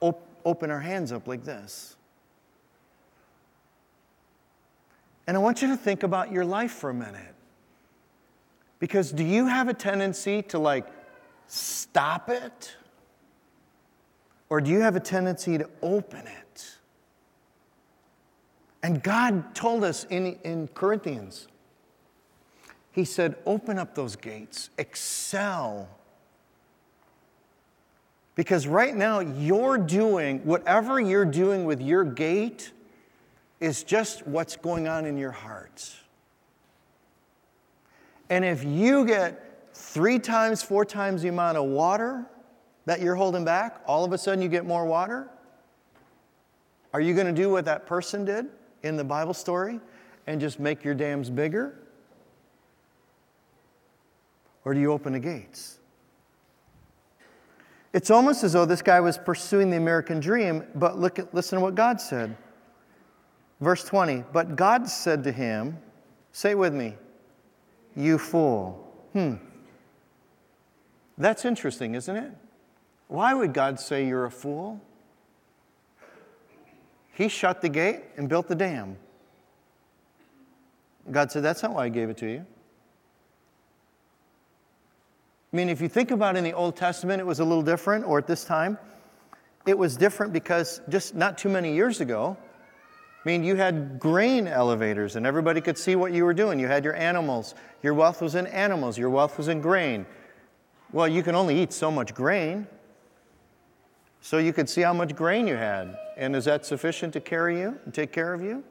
op- 0.00 0.26
open 0.44 0.70
our 0.70 0.80
hands 0.80 1.12
up 1.12 1.26
like 1.26 1.44
this. 1.44 1.96
And 5.28 5.36
I 5.36 5.40
want 5.40 5.60
you 5.60 5.68
to 5.68 5.76
think 5.76 6.04
about 6.04 6.32
your 6.32 6.46
life 6.46 6.72
for 6.72 6.88
a 6.88 6.94
minute. 6.94 7.34
Because 8.78 9.12
do 9.12 9.22
you 9.22 9.46
have 9.46 9.68
a 9.68 9.74
tendency 9.74 10.40
to 10.44 10.58
like 10.58 10.86
stop 11.46 12.30
it? 12.30 12.74
Or 14.48 14.62
do 14.62 14.70
you 14.70 14.80
have 14.80 14.96
a 14.96 15.00
tendency 15.00 15.58
to 15.58 15.68
open 15.82 16.26
it? 16.26 16.78
And 18.82 19.02
God 19.02 19.54
told 19.54 19.84
us 19.84 20.04
in, 20.04 20.38
in 20.44 20.66
Corinthians, 20.68 21.46
He 22.90 23.04
said, 23.04 23.36
open 23.44 23.78
up 23.78 23.94
those 23.94 24.16
gates, 24.16 24.70
excel. 24.78 25.90
Because 28.34 28.66
right 28.66 28.96
now, 28.96 29.20
you're 29.20 29.76
doing 29.76 30.38
whatever 30.46 30.98
you're 30.98 31.26
doing 31.26 31.66
with 31.66 31.82
your 31.82 32.04
gate 32.04 32.72
is 33.60 33.82
just 33.82 34.26
what's 34.26 34.56
going 34.56 34.88
on 34.88 35.04
in 35.04 35.18
your 35.18 35.30
hearts. 35.32 35.96
And 38.30 38.44
if 38.44 38.62
you 38.64 39.04
get 39.06 39.70
three 39.74 40.18
times, 40.18 40.62
four 40.62 40.84
times 40.84 41.22
the 41.22 41.28
amount 41.28 41.56
of 41.56 41.64
water 41.64 42.24
that 42.86 43.00
you're 43.00 43.14
holding 43.14 43.44
back, 43.44 43.80
all 43.86 44.04
of 44.04 44.12
a 44.12 44.18
sudden 44.18 44.42
you 44.42 44.48
get 44.48 44.64
more 44.64 44.86
water, 44.86 45.28
are 46.92 47.00
you 47.00 47.14
going 47.14 47.26
to 47.26 47.32
do 47.32 47.50
what 47.50 47.64
that 47.64 47.86
person 47.86 48.24
did 48.24 48.46
in 48.82 48.96
the 48.96 49.04
Bible 49.04 49.34
story 49.34 49.80
and 50.26 50.40
just 50.40 50.60
make 50.60 50.84
your 50.84 50.94
dams 50.94 51.30
bigger? 51.30 51.74
Or 54.64 54.74
do 54.74 54.80
you 54.80 54.92
open 54.92 55.12
the 55.12 55.20
gates? 55.20 55.78
It's 57.92 58.10
almost 58.10 58.44
as 58.44 58.52
though 58.52 58.66
this 58.66 58.82
guy 58.82 59.00
was 59.00 59.16
pursuing 59.16 59.70
the 59.70 59.76
American 59.78 60.20
dream, 60.20 60.64
but 60.74 60.98
look 60.98 61.18
at, 61.18 61.34
listen 61.34 61.58
to 61.58 61.62
what 61.62 61.74
God 61.74 62.00
said. 62.00 62.36
Verse 63.60 63.82
20, 63.84 64.24
but 64.32 64.54
God 64.54 64.88
said 64.88 65.24
to 65.24 65.32
him, 65.32 65.78
Say 66.32 66.54
with 66.54 66.72
me, 66.72 66.94
you 67.96 68.18
fool. 68.18 68.84
Hmm. 69.12 69.34
That's 71.16 71.44
interesting, 71.44 71.96
isn't 71.96 72.16
it? 72.16 72.32
Why 73.08 73.34
would 73.34 73.52
God 73.52 73.80
say 73.80 74.06
you're 74.06 74.26
a 74.26 74.30
fool? 74.30 74.80
He 77.12 77.28
shut 77.28 77.60
the 77.60 77.68
gate 77.68 78.02
and 78.16 78.28
built 78.28 78.46
the 78.46 78.54
dam. 78.54 78.96
God 81.10 81.32
said, 81.32 81.42
That's 81.42 81.62
not 81.62 81.74
why 81.74 81.86
I 81.86 81.88
gave 81.88 82.10
it 82.10 82.18
to 82.18 82.26
you. 82.30 82.46
I 85.52 85.56
mean, 85.56 85.68
if 85.68 85.80
you 85.80 85.88
think 85.88 86.10
about 86.10 86.36
it 86.36 86.38
in 86.38 86.44
the 86.44 86.52
Old 86.52 86.76
Testament, 86.76 87.20
it 87.20 87.24
was 87.24 87.40
a 87.40 87.44
little 87.44 87.62
different, 87.62 88.04
or 88.04 88.18
at 88.18 88.26
this 88.26 88.44
time, 88.44 88.78
it 89.66 89.76
was 89.76 89.96
different 89.96 90.32
because 90.32 90.80
just 90.88 91.14
not 91.14 91.38
too 91.38 91.48
many 91.48 91.74
years 91.74 92.00
ago, 92.00 92.36
mean, 93.28 93.44
you 93.44 93.56
had 93.56 93.98
grain 93.98 94.48
elevators 94.48 95.14
and 95.16 95.26
everybody 95.26 95.60
could 95.60 95.76
see 95.76 95.96
what 95.96 96.12
you 96.12 96.24
were 96.24 96.32
doing. 96.32 96.58
You 96.58 96.66
had 96.66 96.82
your 96.82 96.96
animals. 96.96 97.54
Your 97.82 97.92
wealth 97.92 98.22
was 98.22 98.34
in 98.34 98.46
animals, 98.46 98.96
your 98.96 99.10
wealth 99.10 99.36
was 99.36 99.48
in 99.48 99.60
grain. 99.60 100.06
Well, 100.92 101.06
you 101.06 101.22
can 101.22 101.34
only 101.34 101.60
eat 101.60 101.74
so 101.74 101.90
much 101.90 102.14
grain. 102.14 102.66
So 104.22 104.38
you 104.38 104.54
could 104.54 104.68
see 104.68 104.80
how 104.80 104.94
much 104.94 105.14
grain 105.14 105.46
you 105.46 105.56
had. 105.56 105.94
And 106.16 106.34
is 106.34 106.46
that 106.46 106.64
sufficient 106.64 107.12
to 107.12 107.20
carry 107.20 107.60
you 107.60 107.78
and 107.84 107.92
take 107.92 108.12
care 108.12 108.32
of 108.32 108.42
you? 108.42 108.64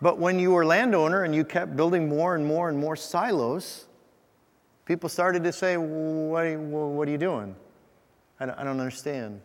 But 0.00 0.18
when 0.18 0.38
you 0.38 0.52
were 0.52 0.64
landowner 0.64 1.24
and 1.24 1.34
you 1.34 1.44
kept 1.44 1.76
building 1.76 2.08
more 2.08 2.34
and 2.34 2.46
more 2.46 2.70
and 2.70 2.78
more 2.78 2.96
silos, 2.96 3.84
people 4.86 5.10
started 5.10 5.44
to 5.44 5.52
say, 5.52 5.76
What 5.76 6.46
are 6.46 7.10
you, 7.10 7.18
doing? 7.18 7.54
I 8.40 8.46
don't, 8.46 8.58
I 8.58 8.64
don't 8.64 8.80
understand. 8.80 9.42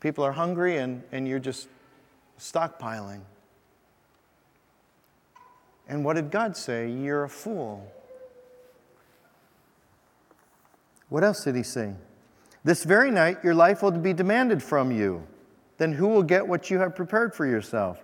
People 0.00 0.24
are 0.24 0.32
hungry 0.32 0.78
and, 0.78 1.04
and 1.12 1.28
you're 1.28 1.38
just 1.38 1.68
stockpiling. 2.42 3.20
And 5.88 6.04
what 6.04 6.14
did 6.14 6.30
God 6.30 6.56
say? 6.56 6.90
You're 6.90 7.24
a 7.24 7.28
fool. 7.28 7.86
What 11.08 11.22
else 11.22 11.44
did 11.44 11.54
he 11.54 11.62
say? 11.62 11.94
This 12.64 12.84
very 12.84 13.10
night 13.10 13.38
your 13.44 13.54
life 13.54 13.82
will 13.82 13.92
be 13.92 14.12
demanded 14.12 14.62
from 14.62 14.90
you. 14.90 15.26
Then 15.78 15.92
who 15.92 16.08
will 16.08 16.22
get 16.22 16.46
what 16.46 16.70
you 16.70 16.78
have 16.78 16.96
prepared 16.96 17.34
for 17.34 17.46
yourself? 17.46 18.02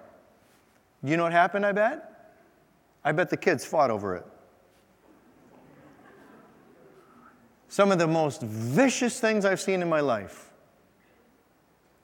You 1.03 1.17
know 1.17 1.25
what 1.25 1.33
happened, 1.33 1.67
I 1.67 1.73
bet? 1.73 2.35
I 3.05 3.13
bet 3.13 3.31
the 3.31 3.37
kids 3.37 3.65
fought 3.65 3.91
over 3.91 4.17
it. 4.17 4.27
Some 7.69 7.91
of 7.91 7.99
the 7.99 8.07
most 8.07 8.43
vicious 8.43 9.21
things 9.21 9.45
I've 9.45 9.61
seen 9.61 9.83
in 9.83 9.89
my 9.89 10.01
life 10.01 10.51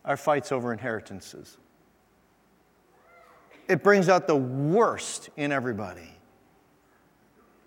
are 0.04 0.16
fights 0.16 0.52
over 0.52 0.72
inheritances. 0.72 1.58
It 3.68 3.83
brings 3.83 4.09
out 4.09 4.26
the 4.26 4.37
worst 4.37 5.30
in 5.37 5.52
everybody. 5.52 6.11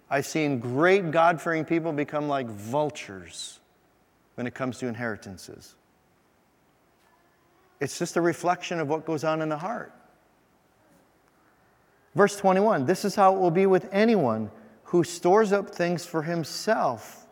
I've 0.10 0.26
seen 0.26 0.60
great 0.60 1.12
God 1.12 1.42
fearing 1.42 1.66
people 1.66 1.92
become 1.92 2.28
like 2.28 2.48
vultures 2.48 3.60
when 4.36 4.48
it 4.48 4.54
comes 4.54 4.78
to 4.80 4.88
inheritances. 4.88 5.76
It's 7.80 8.00
just 8.00 8.16
a 8.16 8.22
reflection 8.22 8.80
of 8.80 8.88
what 8.88 9.06
goes 9.06 9.24
on 9.24 9.42
in 9.42 9.50
the 9.50 9.58
heart. 9.58 9.94
Verse 12.16 12.36
21 12.38 12.86
This 12.86 13.06
is 13.06 13.16
how 13.16 13.36
it 13.36 13.40
will 13.40 13.52
be 13.52 13.66
with 13.66 13.90
anyone 13.92 14.50
who 14.86 15.04
stores 15.04 15.52
up 15.52 15.76
things 15.76 16.06
for 16.06 16.24
himself, 16.24 17.28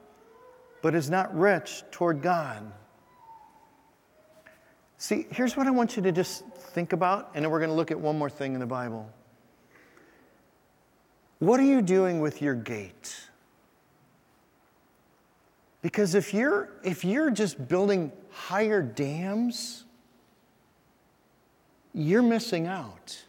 but 0.81 0.93
is 0.93 1.09
not 1.09 1.35
rich 1.37 1.83
toward 1.91 2.21
God. 2.21 2.71
See, 4.97 5.25
here's 5.29 5.55
what 5.55 5.67
I 5.67 5.71
want 5.71 5.95
you 5.95 6.03
to 6.03 6.11
just 6.11 6.43
think 6.75 6.91
about, 6.91 7.31
and 7.33 7.43
then 7.43 7.49
we're 7.49 7.59
going 7.59 7.69
to 7.69 7.75
look 7.75 7.89
at 7.89 7.99
one 7.99 8.17
more 8.19 8.29
thing 8.29 8.53
in 8.53 8.59
the 8.59 8.65
Bible. 8.65 9.09
What 11.39 11.57
are 11.61 11.63
you 11.63 11.81
doing 11.81 12.19
with 12.19 12.41
your 12.41 12.53
gate? 12.53 13.15
Because 15.81 16.15
if 16.15 16.33
you're, 16.33 16.69
if 16.83 17.05
you're 17.05 17.31
just 17.31 17.69
building 17.69 18.11
higher 18.29 18.81
dams, 18.81 19.85
you're 21.93 22.21
missing 22.21 22.67
out. 22.67 23.23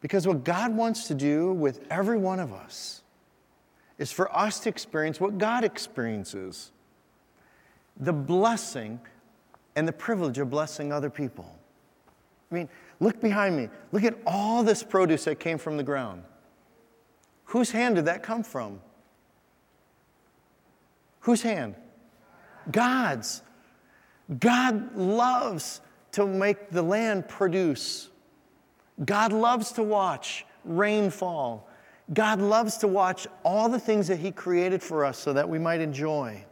Because 0.00 0.26
what 0.26 0.42
God 0.42 0.74
wants 0.74 1.06
to 1.06 1.14
do 1.14 1.52
with 1.52 1.86
every 1.88 2.18
one 2.18 2.40
of 2.40 2.52
us 2.52 3.02
is 3.96 4.10
for 4.10 4.36
us 4.36 4.58
to 4.60 4.68
experience 4.68 5.20
what 5.20 5.38
God 5.38 5.62
experiences 5.62 6.72
the 7.96 8.12
blessing 8.12 8.98
and 9.76 9.86
the 9.86 9.92
privilege 9.92 10.38
of 10.38 10.50
blessing 10.50 10.92
other 10.92 11.10
people. 11.10 11.57
I 12.50 12.54
mean, 12.54 12.68
look 13.00 13.20
behind 13.20 13.56
me. 13.56 13.68
Look 13.92 14.04
at 14.04 14.16
all 14.26 14.62
this 14.62 14.82
produce 14.82 15.24
that 15.24 15.38
came 15.38 15.58
from 15.58 15.76
the 15.76 15.82
ground. 15.82 16.22
Whose 17.44 17.70
hand 17.70 17.96
did 17.96 18.06
that 18.06 18.22
come 18.22 18.42
from? 18.42 18.80
Whose 21.20 21.42
hand? 21.42 21.74
God's. 22.70 23.42
God 24.38 24.94
loves 24.96 25.80
to 26.12 26.26
make 26.26 26.70
the 26.70 26.82
land 26.82 27.28
produce. 27.28 28.10
God 29.04 29.32
loves 29.32 29.72
to 29.72 29.82
watch 29.82 30.44
rainfall. 30.64 31.68
God 32.12 32.40
loves 32.40 32.78
to 32.78 32.88
watch 32.88 33.26
all 33.44 33.68
the 33.68 33.78
things 33.78 34.08
that 34.08 34.18
He 34.18 34.30
created 34.30 34.82
for 34.82 35.04
us 35.04 35.18
so 35.18 35.32
that 35.32 35.48
we 35.48 35.58
might 35.58 35.80
enjoy. 35.80 36.44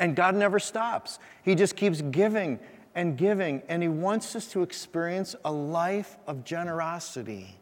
And 0.00 0.16
God 0.16 0.34
never 0.34 0.58
stops, 0.58 1.18
He 1.44 1.54
just 1.54 1.76
keeps 1.76 2.00
giving 2.02 2.58
and 2.94 3.16
giving, 3.16 3.62
and 3.68 3.82
He 3.82 3.88
wants 3.88 4.36
us 4.36 4.46
to 4.48 4.62
experience 4.62 5.34
a 5.44 5.52
life 5.52 6.16
of 6.26 6.44
generosity. 6.44 7.56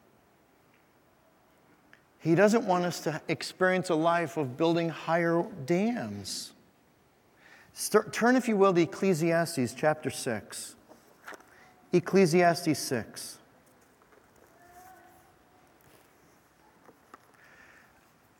He 2.18 2.34
doesn't 2.34 2.64
want 2.64 2.84
us 2.84 3.00
to 3.00 3.20
experience 3.28 3.90
a 3.90 3.94
life 3.94 4.36
of 4.36 4.56
building 4.56 4.88
higher 4.90 5.44
dams. 5.66 6.52
Start, 7.72 8.12
turn, 8.12 8.36
if 8.36 8.48
you 8.48 8.56
will, 8.56 8.72
to 8.74 8.82
Ecclesiastes 8.82 9.74
chapter 9.74 10.10
6. 10.10 10.76
Ecclesiastes 11.92 12.78
6. 12.78 13.38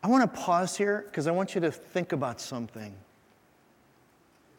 I 0.03 0.09
want 0.09 0.23
to 0.33 0.41
pause 0.41 0.77
here 0.77 1.05
because 1.07 1.27
I 1.27 1.31
want 1.31 1.55
you 1.55 1.61
to 1.61 1.71
think 1.71 2.13
about 2.13 2.41
something. 2.41 2.95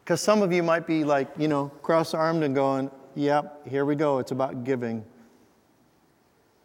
Because 0.04 0.20
some 0.20 0.42
of 0.42 0.52
you 0.52 0.62
might 0.62 0.86
be 0.86 1.02
like, 1.02 1.28
you 1.38 1.48
know, 1.48 1.70
cross 1.82 2.12
armed 2.12 2.42
and 2.42 2.54
going, 2.54 2.90
yep, 3.14 3.66
here 3.66 3.86
we 3.86 3.96
go. 3.96 4.18
It's 4.18 4.32
about 4.32 4.62
giving. 4.62 5.02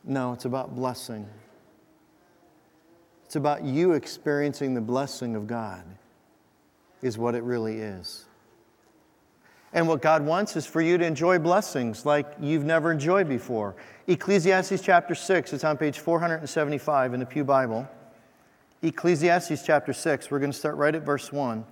No, 0.03 0.34
it's 0.34 0.43
about 0.43 0.75
blessing. 0.75 1.25
It's 3.24 3.38
about 3.38 3.63
you 3.63 3.93
experiencing 3.93 4.74
the 4.74 4.81
blessing 4.81 5.38
of 5.38 5.48
God, 5.48 5.84
is 7.02 7.17
what 7.17 7.34
it 7.34 7.43
really 7.43 7.78
is. 7.78 8.25
And 9.71 9.88
what 9.88 10.02
God 10.02 10.25
wants 10.25 10.58
is 10.58 10.65
for 10.65 10.82
you 10.82 10.97
to 10.97 11.06
enjoy 11.06 11.39
blessings 11.39 12.06
like 12.06 12.25
you've 12.41 12.65
never 12.65 12.91
enjoyed 12.91 13.30
before. 13.30 13.75
Ecclesiastes 14.08 14.82
chapter 14.82 15.15
6, 15.15 15.54
it's 15.54 15.63
on 15.63 15.78
page 15.78 15.99
475 15.99 17.13
in 17.13 17.19
the 17.21 17.25
Pew 17.25 17.45
Bible. 17.45 17.88
Ecclesiastes 18.82 19.63
chapter 19.63 19.93
6, 19.93 20.30
we're 20.30 20.39
going 20.39 20.52
to 20.52 20.58
start 20.58 20.75
right 20.75 20.95
at 20.95 21.04
verse 21.04 21.32
1. 21.32 21.63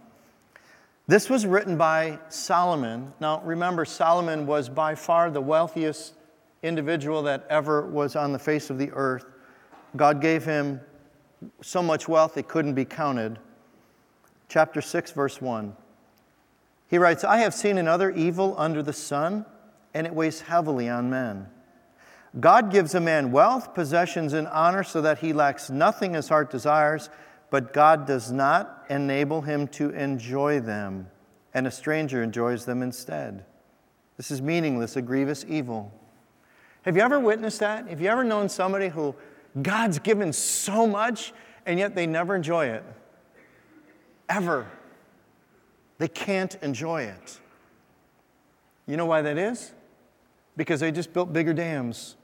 This 1.09 1.29
was 1.29 1.45
written 1.45 1.77
by 1.77 2.19
Solomon. 2.27 3.13
Now, 3.21 3.41
remember, 3.45 3.85
Solomon 3.85 4.45
was 4.45 4.67
by 4.67 4.93
far 4.95 5.31
the 5.31 5.39
wealthiest 5.39 6.13
individual 6.61 7.23
that 7.23 7.47
ever 7.49 7.87
was 7.87 8.17
on 8.17 8.33
the 8.33 8.39
face 8.39 8.69
of 8.69 8.77
the 8.77 8.91
earth. 8.91 9.23
God 9.95 10.19
gave 10.19 10.43
him 10.43 10.81
so 11.61 11.81
much 11.81 12.09
wealth 12.09 12.37
it 12.37 12.49
couldn't 12.49 12.73
be 12.73 12.83
counted. 12.83 13.39
Chapter 14.49 14.81
6, 14.81 15.11
verse 15.11 15.41
1. 15.41 15.75
He 16.89 16.97
writes, 16.97 17.23
I 17.23 17.37
have 17.37 17.53
seen 17.53 17.77
another 17.77 18.11
evil 18.11 18.53
under 18.57 18.83
the 18.83 18.91
sun, 18.91 19.45
and 19.93 20.05
it 20.05 20.13
weighs 20.13 20.41
heavily 20.41 20.89
on 20.89 21.09
men. 21.09 21.47
God 22.37 22.69
gives 22.69 22.93
a 22.95 22.99
man 22.99 23.31
wealth, 23.31 23.73
possessions, 23.73 24.33
and 24.33 24.47
honor 24.47 24.83
so 24.83 25.01
that 25.01 25.19
he 25.19 25.31
lacks 25.31 25.69
nothing 25.69 26.15
his 26.15 26.27
heart 26.27 26.51
desires, 26.51 27.09
but 27.49 27.73
God 27.73 28.05
does 28.05 28.31
not 28.31 28.85
enable 28.89 29.41
him 29.41 29.67
to 29.69 29.89
enjoy 29.91 30.59
them, 30.59 31.07
and 31.53 31.67
a 31.67 31.71
stranger 31.71 32.21
enjoys 32.23 32.65
them 32.65 32.81
instead. 32.81 33.45
This 34.17 34.31
is 34.31 34.41
meaningless, 34.41 34.95
a 34.95 35.01
grievous 35.01 35.45
evil. 35.47 35.93
Have 36.83 36.95
you 36.95 37.01
ever 37.01 37.19
witnessed 37.19 37.59
that? 37.59 37.87
Have 37.87 38.01
you 38.01 38.09
ever 38.09 38.23
known 38.23 38.49
somebody 38.49 38.87
who 38.87 39.15
God's 39.61 39.99
given 39.99 40.33
so 40.33 40.85
much, 40.85 41.33
and 41.65 41.79
yet 41.79 41.95
they 41.95 42.05
never 42.05 42.35
enjoy 42.35 42.67
it. 42.67 42.83
Ever. 44.29 44.67
They 45.97 46.07
can't 46.07 46.55
enjoy 46.61 47.03
it. 47.03 47.39
You 48.85 48.97
know 48.97 49.05
why 49.05 49.21
that 49.21 49.37
is? 49.37 49.73
Because 50.55 50.79
they 50.79 50.91
just 50.91 51.13
built 51.13 51.33
bigger 51.33 51.53
dams. 51.53 52.15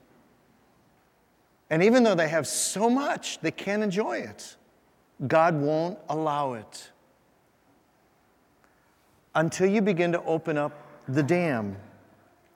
And 1.70 1.82
even 1.82 2.04
though 2.04 2.14
they 2.14 2.28
have 2.28 2.46
so 2.46 2.88
much, 2.88 3.40
they 3.40 3.50
can't 3.50 3.82
enjoy 3.82 4.18
it. 4.18 4.56
God 5.26 5.54
won't 5.54 5.98
allow 6.08 6.54
it. 6.54 6.90
Until 9.34 9.68
you 9.68 9.80
begin 9.80 10.12
to 10.12 10.22
open 10.24 10.56
up 10.56 10.72
the 11.08 11.22
dam. 11.22 11.76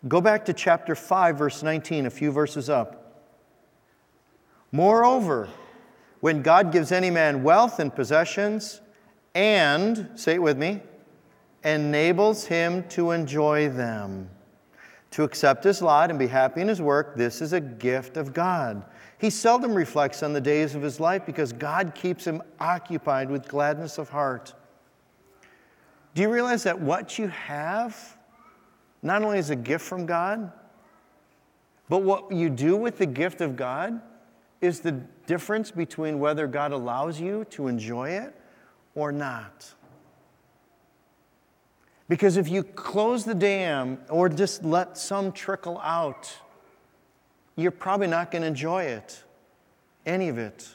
Go 0.07 0.21
back 0.21 0.45
to 0.47 0.53
chapter 0.53 0.95
5, 0.95 1.37
verse 1.39 1.63
19, 1.63 2.07
a 2.07 2.11
few 2.11 2.31
verses 2.31 2.71
up. 2.71 3.25
Moreover, 4.71 5.49
when 6.21 6.43
God 6.43 6.73
gives 6.73 6.93
any 6.93 7.11
man 7.11 7.43
wealth 7.43 7.79
and 7.79 7.95
possessions, 7.95 8.81
and, 9.35 10.11
say 10.15 10.35
it 10.35 10.43
with 10.43 10.59
me, 10.59 10.83
enables 11.65 12.47
him 12.47 12.87
to 12.89 13.11
enjoy 13.11 13.69
them, 13.69 14.31
to 15.11 15.25
accept 15.25 15.65
his 15.65 15.81
lot 15.81 16.11
and 16.11 16.19
be 16.19 16.27
happy 16.27 16.61
in 16.61 16.69
his 16.69 16.83
work, 16.83 17.17
this 17.17 17.41
is 17.41 17.53
a 17.53 17.61
gift 17.61 18.17
of 18.17 18.33
God. 18.33 18.85
He 19.19 19.31
seldom 19.31 19.75
reflects 19.75 20.23
on 20.23 20.33
the 20.33 20.41
days 20.41 20.75
of 20.75 20.83
his 20.83 21.01
life 21.01 21.27
because 21.27 21.53
God 21.53 21.95
keeps 21.95 22.27
him 22.27 22.43
occupied 22.61 23.31
with 23.31 23.49
gladness 23.49 23.99
of 23.99 24.09
heart. 24.09 24.55
Do 26.15 26.23
you 26.23 26.31
realize 26.31 26.63
that 26.65 26.81
what 26.81 27.19
you 27.19 27.29
have 27.29 28.17
not 29.03 29.23
only 29.23 29.39
is 29.39 29.51
a 29.51 29.57
gift 29.57 29.85
from 29.85 30.07
God, 30.07 30.53
but 31.89 32.03
what 32.03 32.31
you 32.33 32.51
do 32.51 32.77
with 32.77 32.99
the 32.99 33.07
gift 33.07 33.41
of 33.41 33.57
God 33.57 34.01
is 34.61 34.81
the 34.81 34.93
difference 35.27 35.71
between 35.71 36.19
whether 36.19 36.47
God 36.47 36.73
allows 36.73 37.21
you 37.21 37.45
to 37.51 37.69
enjoy 37.69 38.11
it 38.11 38.35
or 38.95 39.13
not. 39.13 39.73
Because 42.09 42.37
if 42.37 42.49
you 42.49 42.63
close 42.63 43.25
the 43.25 43.35
dam 43.35 43.99
or 44.09 44.29
just 44.29 44.65
let 44.65 44.97
some 44.97 45.33
trickle 45.33 45.79
out, 45.81 46.35
you're 47.57 47.71
probably 47.71 48.07
not 48.07 48.31
going 48.31 48.43
to 48.43 48.49
enjoy 48.49 48.85
it, 48.85 49.23
any 50.07 50.29
of 50.29 50.39
it. 50.39 50.69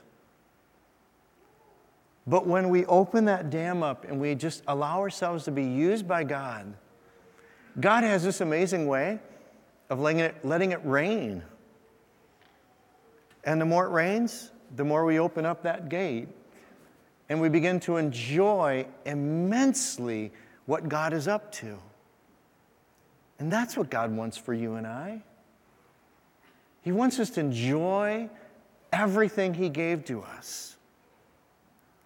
But 2.28 2.46
when 2.46 2.70
we 2.70 2.86
open 2.86 3.26
that 3.26 3.50
dam 3.50 3.84
up 3.84 4.06
and 4.06 4.20
we 4.20 4.36
just 4.36 4.64
allow 4.68 5.00
ourselves 5.00 5.46
to 5.46 5.52
be 5.52 5.64
used 5.64 6.08
by 6.08 6.24
God, 6.24 6.74
God 7.80 8.04
has 8.04 8.24
this 8.24 8.40
amazing 8.40 8.88
way 8.88 9.20
of 9.90 10.00
letting 10.00 10.20
it, 10.20 10.36
letting 10.46 10.72
it 10.72 10.80
rain 10.84 11.44
and 13.44 13.60
the 13.60 13.66
more 13.66 13.86
it 13.86 13.90
rains, 13.90 14.52
the 14.76 14.84
more 14.84 15.06
we 15.06 15.20
open 15.20 15.46
up 15.46 15.64
that 15.64 15.90
gate 15.90 16.30
and 17.30 17.40
we 17.40 17.50
begin 17.50 17.80
to 17.82 17.98
enjoy 17.98 18.86
immensely 19.06 20.32
what 20.66 20.88
God 20.90 21.14
is 21.14 21.28
up 21.28 21.52
to. 21.54 21.78
And 23.40 23.52
that's 23.52 23.76
what 23.76 23.90
God 23.90 24.16
wants 24.16 24.38
for 24.38 24.54
you 24.54 24.76
and 24.76 24.88
I. 24.88 25.22
He 26.82 26.92
wants 26.92 27.20
us 27.20 27.30
to 27.32 27.40
enjoy 27.40 28.30
everything 28.92 29.54
He 29.54 29.70
gave 29.70 30.06
to 30.06 30.22
us. 30.22 30.78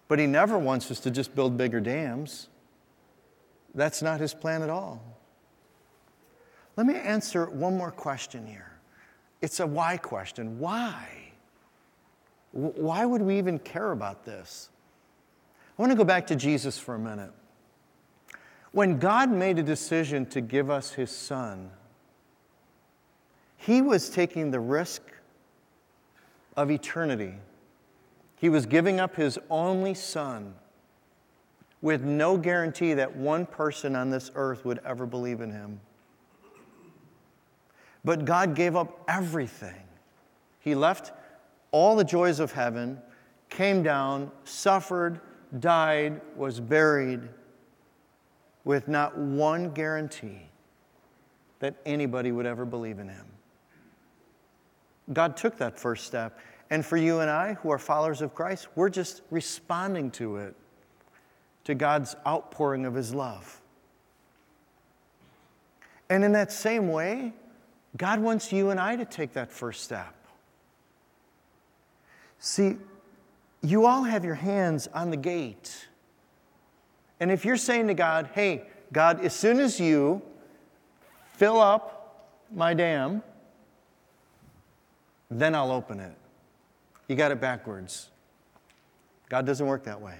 But 0.08 0.18
He 0.18 0.26
never 0.26 0.58
wants 0.58 0.90
us 0.90 1.00
to 1.00 1.10
just 1.10 1.34
build 1.34 1.56
bigger 1.56 1.80
dams. 1.80 2.48
That's 3.74 4.02
not 4.02 4.20
His 4.20 4.34
plan 4.34 4.62
at 4.62 4.70
all. 4.70 5.02
Let 6.76 6.86
me 6.86 6.94
answer 6.94 7.50
one 7.50 7.76
more 7.76 7.90
question 7.90 8.46
here. 8.46 8.72
It's 9.42 9.60
a 9.60 9.66
why 9.66 9.96
question. 9.96 10.58
Why? 10.58 11.06
Why 12.52 13.04
would 13.04 13.22
we 13.22 13.36
even 13.38 13.58
care 13.58 13.92
about 13.92 14.24
this? 14.24 14.70
I 15.78 15.82
want 15.82 15.92
to 15.92 15.96
go 15.96 16.04
back 16.04 16.26
to 16.28 16.36
Jesus 16.36 16.78
for 16.78 16.94
a 16.94 16.98
minute. 16.98 17.32
When 18.78 19.00
God 19.00 19.28
made 19.32 19.58
a 19.58 19.62
decision 19.64 20.24
to 20.26 20.40
give 20.40 20.70
us 20.70 20.92
his 20.92 21.10
son, 21.10 21.72
he 23.56 23.82
was 23.82 24.08
taking 24.08 24.52
the 24.52 24.60
risk 24.60 25.02
of 26.56 26.70
eternity. 26.70 27.34
He 28.36 28.48
was 28.48 28.66
giving 28.66 29.00
up 29.00 29.16
his 29.16 29.36
only 29.50 29.94
son 29.94 30.54
with 31.82 32.04
no 32.04 32.36
guarantee 32.36 32.94
that 32.94 33.16
one 33.16 33.46
person 33.46 33.96
on 33.96 34.10
this 34.10 34.30
earth 34.36 34.64
would 34.64 34.78
ever 34.84 35.06
believe 35.06 35.40
in 35.40 35.50
him. 35.50 35.80
But 38.04 38.24
God 38.24 38.54
gave 38.54 38.76
up 38.76 39.02
everything. 39.08 39.82
He 40.60 40.76
left 40.76 41.10
all 41.72 41.96
the 41.96 42.04
joys 42.04 42.38
of 42.38 42.52
heaven, 42.52 43.02
came 43.50 43.82
down, 43.82 44.30
suffered, 44.44 45.20
died, 45.58 46.20
was 46.36 46.60
buried, 46.60 47.28
with 48.68 48.86
not 48.86 49.16
one 49.16 49.70
guarantee 49.70 50.42
that 51.58 51.74
anybody 51.86 52.32
would 52.32 52.44
ever 52.44 52.66
believe 52.66 52.98
in 52.98 53.08
him. 53.08 53.24
God 55.10 55.38
took 55.38 55.56
that 55.56 55.80
first 55.80 56.04
step. 56.04 56.38
And 56.68 56.84
for 56.84 56.98
you 56.98 57.20
and 57.20 57.30
I, 57.30 57.54
who 57.54 57.70
are 57.70 57.78
followers 57.78 58.20
of 58.20 58.34
Christ, 58.34 58.68
we're 58.74 58.90
just 58.90 59.22
responding 59.30 60.10
to 60.10 60.36
it, 60.36 60.54
to 61.64 61.74
God's 61.74 62.14
outpouring 62.26 62.84
of 62.84 62.92
his 62.92 63.14
love. 63.14 63.58
And 66.10 66.22
in 66.22 66.32
that 66.32 66.52
same 66.52 66.88
way, 66.88 67.32
God 67.96 68.20
wants 68.20 68.52
you 68.52 68.68
and 68.68 68.78
I 68.78 68.96
to 68.96 69.06
take 69.06 69.32
that 69.32 69.50
first 69.50 69.82
step. 69.82 70.14
See, 72.38 72.76
you 73.62 73.86
all 73.86 74.02
have 74.02 74.26
your 74.26 74.34
hands 74.34 74.88
on 74.92 75.08
the 75.08 75.16
gate. 75.16 75.88
And 77.20 77.30
if 77.30 77.44
you're 77.44 77.56
saying 77.56 77.88
to 77.88 77.94
God, 77.94 78.30
hey, 78.34 78.62
God, 78.92 79.24
as 79.24 79.34
soon 79.34 79.58
as 79.60 79.80
you 79.80 80.22
fill 81.34 81.60
up 81.60 82.34
my 82.54 82.74
dam, 82.74 83.22
then 85.30 85.54
I'll 85.54 85.72
open 85.72 86.00
it. 86.00 86.14
You 87.06 87.16
got 87.16 87.32
it 87.32 87.40
backwards. 87.40 88.10
God 89.28 89.44
doesn't 89.46 89.66
work 89.66 89.84
that 89.84 90.00
way. 90.00 90.16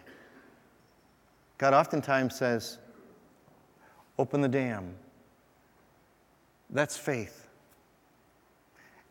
God 1.57 1.75
oftentimes 1.75 2.37
says, 2.37 2.79
open 4.19 4.41
the 4.41 4.49
dam. 4.49 4.95
That's 6.71 6.97
faith. 6.97 7.49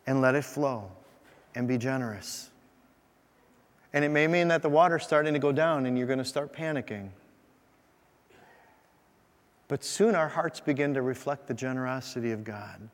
And 0.06 0.20
let 0.20 0.34
it 0.34 0.44
flow 0.44 0.90
and 1.54 1.66
be 1.66 1.76
generous. 1.76 2.50
And 3.92 4.04
it 4.04 4.10
may 4.10 4.26
mean 4.26 4.48
that 4.48 4.62
the 4.62 4.68
water's 4.68 5.02
starting 5.02 5.34
to 5.34 5.40
go 5.40 5.52
down 5.52 5.86
and 5.86 5.98
you're 5.98 6.06
going 6.06 6.18
to 6.18 6.24
start 6.24 6.54
panicking. 6.54 7.08
But 9.68 9.84
soon 9.84 10.14
our 10.14 10.28
hearts 10.28 10.60
begin 10.60 10.94
to 10.94 11.02
reflect 11.02 11.46
the 11.46 11.54
generosity 11.54 12.32
of 12.32 12.42
God. 12.42 12.88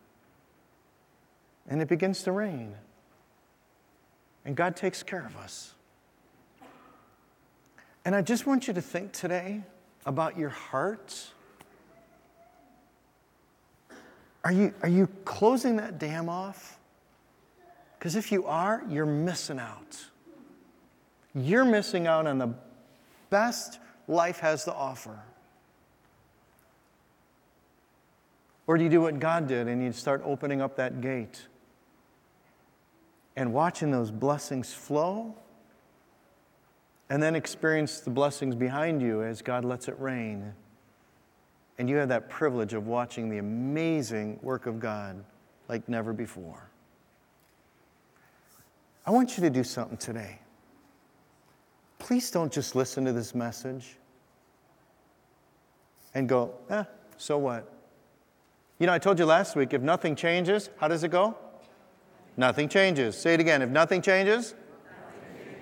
And 1.69 1.81
it 1.81 1.89
begins 1.89 2.23
to 2.25 2.33
rain. 2.33 2.75
And 4.45 4.57
God 4.57 4.77
takes 4.77 5.03
care 5.03 5.25
of 5.25 5.37
us. 5.37 5.75
And 8.05 8.15
I 8.15 8.21
just 8.21 8.47
want 8.47 8.69
you 8.69 8.75
to 8.75 8.83
think 8.83 9.13
today 9.13 9.63
about 10.05 10.37
your 10.37 10.51
heart. 10.51 11.29
Are 14.45 14.53
you, 14.53 14.75
are 14.83 14.89
you 14.89 15.09
closing 15.25 15.77
that 15.77 15.99
dam 15.99 16.29
off? 16.29 16.79
Because 17.99 18.17
if 18.17 18.31
you 18.31 18.45
are, 18.45 18.83
you're 18.91 19.07
missing 19.07 19.59
out. 19.59 20.05
You're 21.35 21.65
missing 21.65 22.07
out 22.07 22.27
on 22.27 22.37
the 22.37 22.53
best 23.31 23.79
life 24.07 24.41
has 24.41 24.65
to 24.65 24.75
offer. 24.75 25.19
Or 28.67 28.79
do 28.79 28.85
you 28.85 28.91
do 28.91 29.03
what 29.03 29.19
God 29.19 29.47
did 29.47 29.69
and 29.69 29.83
you 29.83 29.93
start 29.93 30.23
opening 30.25 30.61
up 30.61 30.77
that 30.77 31.01
gate 31.01 31.47
and 33.37 33.53
watching 33.53 33.91
those 33.91 34.11
blessings 34.11 34.73
flow 34.73 35.35
and 37.11 37.23
then 37.23 37.35
experience 37.35 38.01
the 38.01 38.11
blessings 38.11 38.55
behind 38.55 39.03
you 39.03 39.23
as 39.23 39.43
God 39.43 39.65
lets 39.65 39.89
it 39.89 39.99
rain? 40.01 40.55
And 41.77 41.91
you 41.91 41.97
have 41.97 42.09
that 42.09 42.31
privilege 42.31 42.73
of 42.73 42.87
watching 42.87 43.29
the 43.29 43.39
amazing 43.39 44.39
work 44.43 44.67
of 44.67 44.81
God 44.81 45.23
like 45.69 45.89
never 45.89 46.13
before. 46.13 46.71
I 49.07 49.11
want 49.11 49.37
you 49.37 49.43
to 49.43 49.51
do 49.51 49.65
something 49.65 49.99
today. 49.99 50.39
Please 51.99 52.31
don't 52.31 52.53
just 52.53 52.75
listen 52.75 53.05
to 53.05 53.13
this 53.13 53.35
message 53.35 53.97
and 56.15 56.29
go, 56.29 56.55
eh, 56.71 56.85
so 57.19 57.37
what? 57.39 57.74
You 58.79 58.87
know, 58.87 58.93
I 58.93 58.99
told 58.99 59.19
you 59.19 59.27
last 59.27 59.55
week 59.57 59.73
if 59.73 59.83
nothing 59.83 60.17
changes, 60.17 60.71
how 60.79 60.89
does 60.89 61.05
it 61.05 61.11
go? 61.11 61.37
Nothing 62.37 62.69
changes. 62.69 63.17
Say 63.17 63.35
it 63.35 63.41
again. 63.41 63.63
If 63.63 63.71
nothing 63.71 64.03
changes, 64.03 64.55
nothing 64.55 65.55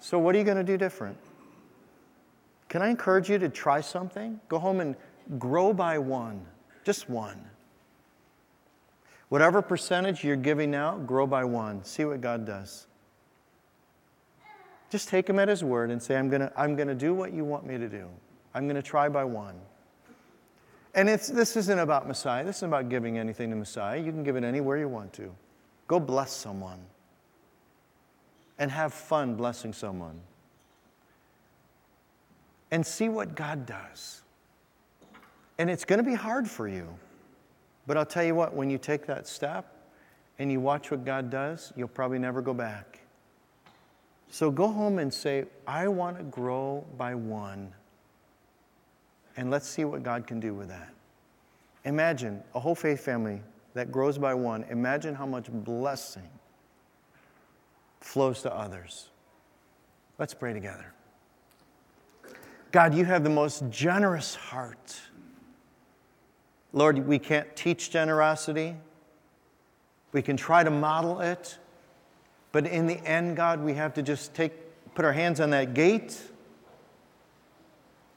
so 0.00 0.18
what 0.18 0.34
are 0.34 0.38
you 0.38 0.44
going 0.44 0.56
to 0.56 0.64
do 0.64 0.78
different? 0.78 1.18
Can 2.68 2.80
I 2.80 2.88
encourage 2.88 3.28
you 3.28 3.38
to 3.38 3.50
try 3.50 3.82
something? 3.82 4.40
Go 4.48 4.58
home 4.58 4.80
and 4.80 4.96
grow 5.38 5.74
by 5.74 5.98
one, 5.98 6.46
just 6.84 7.10
one. 7.10 7.38
Whatever 9.28 9.60
percentage 9.60 10.24
you're 10.24 10.36
giving 10.36 10.70
now, 10.70 10.96
grow 10.96 11.26
by 11.26 11.44
one. 11.44 11.84
See 11.84 12.04
what 12.04 12.20
God 12.20 12.46
does. 12.46 12.86
Just 14.90 15.08
take 15.08 15.28
him 15.28 15.38
at 15.38 15.48
his 15.48 15.64
word 15.64 15.90
and 15.90 16.02
say, 16.02 16.16
I'm 16.16 16.28
going 16.28 16.42
to 16.42 16.52
I'm 16.54 16.76
going 16.76 16.88
to 16.88 16.94
do 16.94 17.14
what 17.14 17.32
you 17.32 17.44
want 17.44 17.66
me 17.66 17.78
to 17.78 17.88
do. 17.88 18.08
I'm 18.54 18.64
going 18.64 18.76
to 18.76 18.82
try 18.82 19.08
by 19.08 19.24
one. 19.24 19.58
And 20.94 21.08
this 21.08 21.56
isn't 21.56 21.78
about 21.78 22.06
Messiah. 22.06 22.44
This 22.44 22.58
isn't 22.58 22.68
about 22.68 22.88
giving 22.90 23.18
anything 23.18 23.50
to 23.50 23.56
Messiah. 23.56 23.98
You 23.98 24.12
can 24.12 24.22
give 24.22 24.36
it 24.36 24.44
anywhere 24.44 24.76
you 24.76 24.88
want 24.88 25.12
to. 25.14 25.34
Go 25.88 25.98
bless 25.98 26.32
someone 26.32 26.80
and 28.58 28.70
have 28.70 28.92
fun 28.92 29.34
blessing 29.34 29.72
someone. 29.72 30.20
And 32.70 32.86
see 32.86 33.08
what 33.08 33.34
God 33.34 33.66
does. 33.66 34.22
And 35.58 35.70
it's 35.70 35.84
going 35.84 35.98
to 35.98 36.08
be 36.08 36.14
hard 36.14 36.48
for 36.48 36.68
you. 36.68 36.88
But 37.86 37.96
I'll 37.96 38.06
tell 38.06 38.24
you 38.24 38.34
what, 38.34 38.54
when 38.54 38.70
you 38.70 38.78
take 38.78 39.06
that 39.06 39.26
step 39.26 39.74
and 40.38 40.52
you 40.52 40.60
watch 40.60 40.90
what 40.90 41.04
God 41.04 41.30
does, 41.30 41.72
you'll 41.76 41.88
probably 41.88 42.18
never 42.18 42.40
go 42.40 42.54
back. 42.54 43.00
So 44.30 44.50
go 44.50 44.68
home 44.68 44.98
and 44.98 45.12
say, 45.12 45.44
I 45.66 45.88
want 45.88 46.16
to 46.16 46.22
grow 46.22 46.86
by 46.96 47.14
one. 47.14 47.72
And 49.36 49.50
let's 49.50 49.66
see 49.66 49.84
what 49.84 50.02
God 50.02 50.26
can 50.26 50.40
do 50.40 50.54
with 50.54 50.68
that. 50.68 50.90
Imagine 51.84 52.42
a 52.54 52.60
whole 52.60 52.74
faith 52.74 53.00
family 53.00 53.40
that 53.74 53.90
grows 53.90 54.18
by 54.18 54.34
one. 54.34 54.64
Imagine 54.64 55.14
how 55.14 55.26
much 55.26 55.50
blessing 55.50 56.28
flows 58.00 58.42
to 58.42 58.54
others. 58.54 59.08
Let's 60.18 60.34
pray 60.34 60.52
together. 60.52 60.92
God, 62.70 62.94
you 62.94 63.04
have 63.04 63.24
the 63.24 63.30
most 63.30 63.68
generous 63.70 64.34
heart. 64.34 65.00
Lord, 66.72 67.06
we 67.06 67.18
can't 67.18 67.54
teach 67.54 67.90
generosity. 67.90 68.76
We 70.12 70.22
can 70.22 70.36
try 70.36 70.62
to 70.62 70.70
model 70.70 71.20
it. 71.20 71.58
But 72.50 72.66
in 72.66 72.86
the 72.86 72.98
end, 73.06 73.36
God, 73.36 73.62
we 73.62 73.74
have 73.74 73.94
to 73.94 74.02
just 74.02 74.34
take, 74.34 74.52
put 74.94 75.04
our 75.04 75.12
hands 75.12 75.40
on 75.40 75.50
that 75.50 75.74
gate 75.74 76.20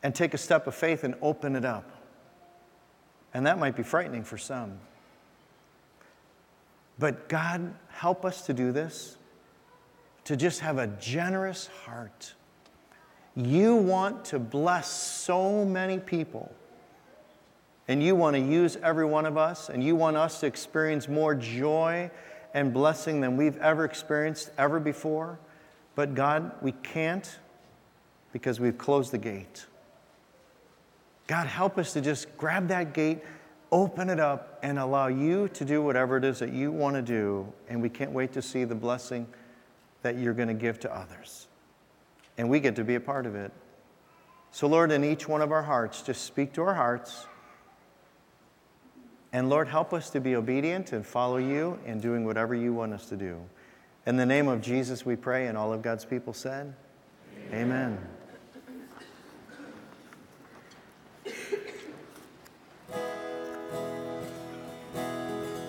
and 0.06 0.14
take 0.14 0.36
a 0.36 0.38
step 0.38 0.68
of 0.68 0.76
faith 0.76 1.04
and 1.04 1.16
open 1.20 1.56
it 1.56 1.66
up. 1.66 1.90
And 3.34 3.48
that 3.48 3.58
might 3.58 3.76
be 3.76 3.82
frightening 3.82 4.24
for 4.24 4.38
some. 4.38 4.78
But 7.00 7.28
God, 7.28 7.74
help 7.90 8.24
us 8.24 8.46
to 8.46 8.54
do 8.54 8.72
this, 8.72 9.18
to 10.26 10.38
just 10.38 10.60
have 10.60 10.78
a 10.78 10.86
generous 10.86 11.72
heart. 11.86 12.36
You 13.36 13.78
want 13.78 14.26
to 14.26 14.38
bless 14.38 14.92
so 14.92 15.66
many 15.66 15.98
people, 15.98 16.54
and 17.88 18.04
you 18.04 18.16
want 18.16 18.36
to 18.36 18.40
use 18.40 18.78
every 18.84 19.06
one 19.06 19.26
of 19.26 19.38
us, 19.40 19.70
and 19.70 19.84
you 19.84 19.96
want 19.96 20.18
us 20.18 20.40
to 20.42 20.46
experience 20.46 21.10
more 21.10 21.34
joy 21.34 22.12
and 22.54 22.72
blessing 22.72 23.22
than 23.22 23.38
we've 23.38 23.58
ever 23.58 23.86
experienced 23.86 24.52
ever 24.60 24.80
before. 24.80 25.40
But 25.96 26.14
God, 26.14 26.52
we 26.62 26.74
can't 26.74 27.40
because 28.34 28.60
we've 28.60 28.78
closed 28.78 29.12
the 29.12 29.18
gate. 29.18 29.66
God, 31.28 31.48
help 31.48 31.78
us 31.78 31.94
to 31.94 32.02
just 32.02 32.38
grab 32.38 32.68
that 32.68 32.94
gate, 32.94 33.20
open 33.72 34.10
it 34.10 34.20
up, 34.20 34.60
and 34.62 34.78
allow 34.78 35.08
you 35.08 35.48
to 35.50 35.66
do 35.66 35.82
whatever 35.82 36.18
it 36.18 36.24
is 36.24 36.40
that 36.40 36.54
you 36.54 36.72
want 36.72 36.96
to 36.96 37.02
do. 37.02 37.52
And 37.68 37.82
we 37.82 37.90
can't 37.90 38.12
wait 38.12 38.34
to 38.34 38.42
see 38.42 38.64
the 38.64 38.76
blessing 38.76 39.28
that 40.04 40.18
you're 40.18 40.34
going 40.34 40.50
to 40.50 40.54
give 40.54 40.80
to 40.82 40.96
others. 40.96 41.48
And 42.38 42.50
we 42.50 42.60
get 42.60 42.76
to 42.76 42.84
be 42.84 42.96
a 42.96 43.00
part 43.00 43.26
of 43.26 43.36
it. 43.36 43.52
So, 44.52 44.68
Lord, 44.68 44.92
in 44.92 45.04
each 45.04 45.28
one 45.28 45.42
of 45.42 45.52
our 45.52 45.64
hearts, 45.64 46.02
just 46.02 46.24
speak 46.24 46.54
to 46.54 46.62
our 46.62 46.76
hearts. 46.76 47.26
And 49.34 49.50
Lord, 49.50 49.68
help 49.68 49.94
us 49.94 50.10
to 50.12 50.22
be 50.22 50.36
obedient 50.36 50.94
and 50.94 51.06
follow 51.06 51.38
you 51.38 51.78
in 51.86 52.00
doing 52.00 52.24
whatever 52.24 52.56
you 52.56 52.74
want 52.74 52.94
us 52.94 53.08
to 53.10 53.18
do. 53.18 53.38
In 54.06 54.16
the 54.16 54.26
name 54.26 54.48
of 54.48 54.62
Jesus, 54.62 55.06
we 55.06 55.16
pray, 55.16 55.48
and 55.48 55.58
all 55.58 55.74
of 55.74 55.82
God's 55.82 56.06
people 56.06 56.34
said, 56.34 56.74
Amen. 57.52 57.64
Amen. 57.64 58.15